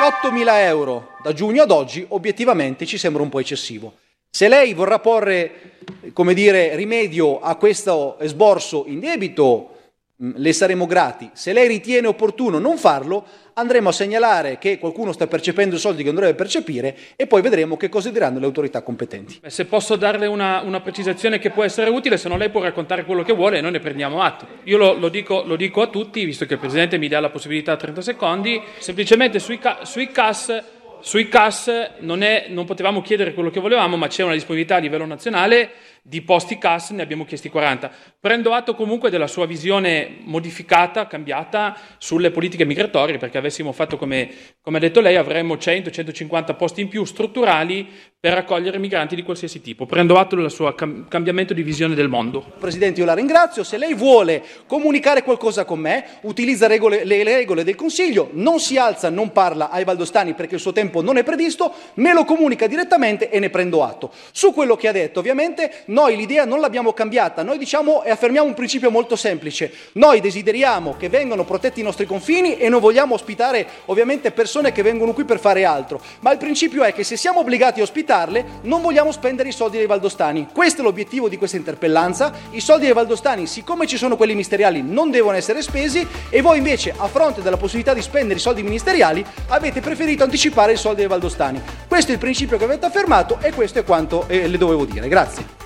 18.000 0.00 0.44
euro 0.60 1.08
da 1.22 1.32
giugno 1.32 1.62
ad 1.62 1.70
oggi, 1.70 2.04
obiettivamente 2.08 2.86
ci 2.86 2.98
sembra 2.98 3.22
un 3.22 3.28
po' 3.28 3.40
eccessivo. 3.40 3.94
Se 4.30 4.48
lei 4.48 4.74
vorrà 4.74 4.98
porre, 4.98 5.78
come 6.12 6.34
dire, 6.34 6.74
rimedio 6.76 7.40
a 7.40 7.54
questo 7.56 8.18
esborso 8.18 8.84
in 8.86 9.00
debito, 9.00 9.75
le 10.18 10.52
saremo 10.52 10.86
grati. 10.86 11.28
Se 11.34 11.52
lei 11.52 11.68
ritiene 11.68 12.06
opportuno 12.06 12.58
non 12.58 12.78
farlo, 12.78 13.24
andremo 13.54 13.90
a 13.90 13.92
segnalare 13.92 14.58
che 14.58 14.78
qualcuno 14.78 15.12
sta 15.12 15.26
percependo 15.26 15.76
i 15.76 15.78
soldi 15.78 15.98
che 15.98 16.06
non 16.06 16.16
dovrebbe 16.16 16.36
percepire 16.36 16.96
e 17.16 17.26
poi 17.26 17.42
vedremo 17.42 17.76
che 17.76 17.88
cosa 17.88 18.10
diranno 18.10 18.38
le 18.38 18.46
autorità 18.46 18.82
competenti. 18.82 19.40
Se 19.46 19.66
posso 19.66 19.96
darle 19.96 20.26
una, 20.26 20.62
una, 20.62 20.80
precisazione 20.80 21.38
che 21.38 21.50
può 21.50 21.64
essere 21.64 21.90
utile, 21.90 22.16
se 22.16 22.28
no 22.28 22.36
lei 22.36 22.50
può 22.50 22.62
raccontare 22.62 23.04
quello 23.04 23.22
che 23.22 23.34
vuole 23.34 23.58
e 23.58 23.60
noi 23.60 23.72
ne 23.72 23.80
prendiamo 23.80 24.22
atto. 24.22 24.46
Io 24.64 24.78
lo, 24.78 24.94
lo, 24.94 25.08
dico, 25.08 25.42
lo 25.44 25.56
dico, 25.56 25.82
a 25.82 25.88
tutti, 25.88 26.24
visto 26.24 26.46
che 26.46 26.54
il 26.54 26.60
Presidente 26.60 26.98
mi 26.98 27.08
dà 27.08 27.20
la 27.20 27.30
possibilità 27.30 27.72
a 27.72 27.76
30 27.76 28.00
secondi, 28.00 28.60
semplicemente 28.78 29.38
sui, 29.38 29.58
ca- 29.58 29.84
sui 29.84 30.10
CAS 30.10 30.64
sui 31.00 31.28
CAS 31.28 31.90
non, 32.00 32.22
è, 32.22 32.46
non, 32.48 32.64
potevamo 32.64 33.02
chiedere 33.02 33.34
quello 33.34 33.50
che 33.50 33.60
volevamo, 33.60 33.96
ma 33.96 34.08
c'è 34.08 34.24
una 34.24 34.32
disponibilità 34.32 34.76
a 34.76 34.78
livello 34.78 35.04
nazionale 35.04 35.70
di 36.08 36.22
posti 36.22 36.56
CAS, 36.56 36.90
ne 36.90 37.02
abbiamo 37.02 37.24
chiesti 37.24 37.48
40. 37.48 37.90
Prendo 38.20 38.52
atto 38.52 38.76
comunque 38.76 39.10
della 39.10 39.26
sua 39.26 39.44
visione 39.44 40.18
modificata, 40.20 41.08
cambiata 41.08 41.76
sulle 41.98 42.30
politiche 42.30 42.64
migratorie, 42.64 43.18
perché 43.18 43.38
avessimo 43.38 43.72
fatto 43.72 43.96
come, 43.96 44.30
come 44.60 44.76
ha 44.76 44.80
detto 44.80 45.00
lei, 45.00 45.16
avremmo 45.16 45.54
100-150 45.54 46.56
posti 46.56 46.80
in 46.82 46.88
più 46.88 47.04
strutturali 47.04 47.88
per 48.20 48.38
accogliere 48.38 48.78
migranti 48.78 49.16
di 49.16 49.22
qualsiasi 49.22 49.60
tipo. 49.60 49.84
Prendo 49.86 50.16
atto 50.16 50.36
del 50.36 50.50
suo 50.50 50.72
cam- 50.74 51.08
cambiamento 51.08 51.52
di 51.52 51.62
visione 51.62 51.96
del 51.96 52.08
mondo. 52.08 52.52
Presidente, 52.58 53.00
io 53.00 53.06
la 53.06 53.14
ringrazio. 53.14 53.64
Se 53.64 53.76
lei 53.76 53.94
vuole 53.94 54.44
comunicare 54.66 55.24
qualcosa 55.24 55.64
con 55.64 55.80
me, 55.80 56.04
utilizza 56.22 56.68
regole, 56.68 57.04
le 57.04 57.24
regole 57.24 57.64
del 57.64 57.74
Consiglio, 57.74 58.30
non 58.32 58.60
si 58.60 58.78
alza, 58.78 59.10
non 59.10 59.32
parla 59.32 59.70
ai 59.70 59.82
valdostani 59.82 60.34
perché 60.34 60.54
il 60.54 60.60
suo 60.60 60.72
tempo 60.72 61.02
non 61.02 61.16
è 61.16 61.24
previsto, 61.24 61.72
me 61.94 62.12
lo 62.12 62.24
comunica 62.24 62.68
direttamente 62.68 63.28
e 63.28 63.40
ne 63.40 63.50
prendo 63.50 63.82
atto. 63.82 64.12
Su 64.30 64.52
quello 64.52 64.76
che 64.76 64.86
ha 64.86 64.92
detto, 64.92 65.18
ovviamente, 65.18 65.82
noi 65.96 66.16
l'idea 66.16 66.44
non 66.44 66.60
l'abbiamo 66.60 66.92
cambiata. 66.92 67.42
Noi 67.42 67.58
diciamo 67.58 68.02
e 68.02 68.10
affermiamo 68.10 68.48
un 68.48 68.54
principio 68.54 68.90
molto 68.90 69.14
semplice. 69.14 69.72
Noi 69.92 70.20
desideriamo 70.20 70.96
che 70.98 71.08
vengano 71.08 71.44
protetti 71.44 71.80
i 71.80 71.82
nostri 71.82 72.06
confini 72.06 72.56
e 72.56 72.68
non 72.68 72.80
vogliamo 72.80 73.14
ospitare, 73.14 73.66
ovviamente, 73.86 74.30
persone 74.30 74.72
che 74.72 74.82
vengono 74.82 75.12
qui 75.12 75.24
per 75.24 75.38
fare 75.38 75.64
altro. 75.64 76.00
Ma 76.20 76.32
il 76.32 76.38
principio 76.38 76.82
è 76.82 76.92
che 76.92 77.04
se 77.04 77.16
siamo 77.16 77.40
obbligati 77.40 77.80
a 77.80 77.82
ospitare, 77.82 78.04
evitarle, 78.16 78.44
non 78.62 78.80
vogliamo 78.80 79.12
spendere 79.12 79.48
i 79.48 79.52
soldi 79.52 79.76
dei 79.76 79.86
valdostani. 79.86 80.48
Questo 80.52 80.80
è 80.80 80.84
l'obiettivo 80.84 81.28
di 81.28 81.36
questa 81.36 81.56
interpellanza. 81.56 82.32
I 82.50 82.60
soldi 82.60 82.84
dei 82.84 82.94
valdostani, 82.94 83.46
siccome 83.46 83.86
ci 83.86 83.96
sono 83.96 84.16
quelli 84.16 84.32
ministeriali, 84.32 84.82
non 84.82 85.10
devono 85.10 85.36
essere 85.36 85.60
spesi 85.60 86.06
e 86.30 86.40
voi 86.40 86.58
invece, 86.58 86.94
a 86.96 87.08
fronte 87.08 87.42
della 87.42 87.56
possibilità 87.56 87.92
di 87.92 88.02
spendere 88.02 88.38
i 88.38 88.42
soldi 88.42 88.62
ministeriali, 88.62 89.24
avete 89.48 89.80
preferito 89.80 90.22
anticipare 90.22 90.72
i 90.72 90.76
soldi 90.76 91.00
dei 91.00 91.08
valdostani. 91.08 91.60
Questo 91.88 92.10
è 92.10 92.14
il 92.14 92.20
principio 92.20 92.56
che 92.56 92.64
avete 92.64 92.86
affermato 92.86 93.38
e 93.40 93.52
questo 93.52 93.78
è 93.78 93.84
quanto 93.84 94.24
eh, 94.28 94.46
le 94.46 94.58
dovevo 94.58 94.84
dire. 94.84 95.08
Grazie. 95.08 95.65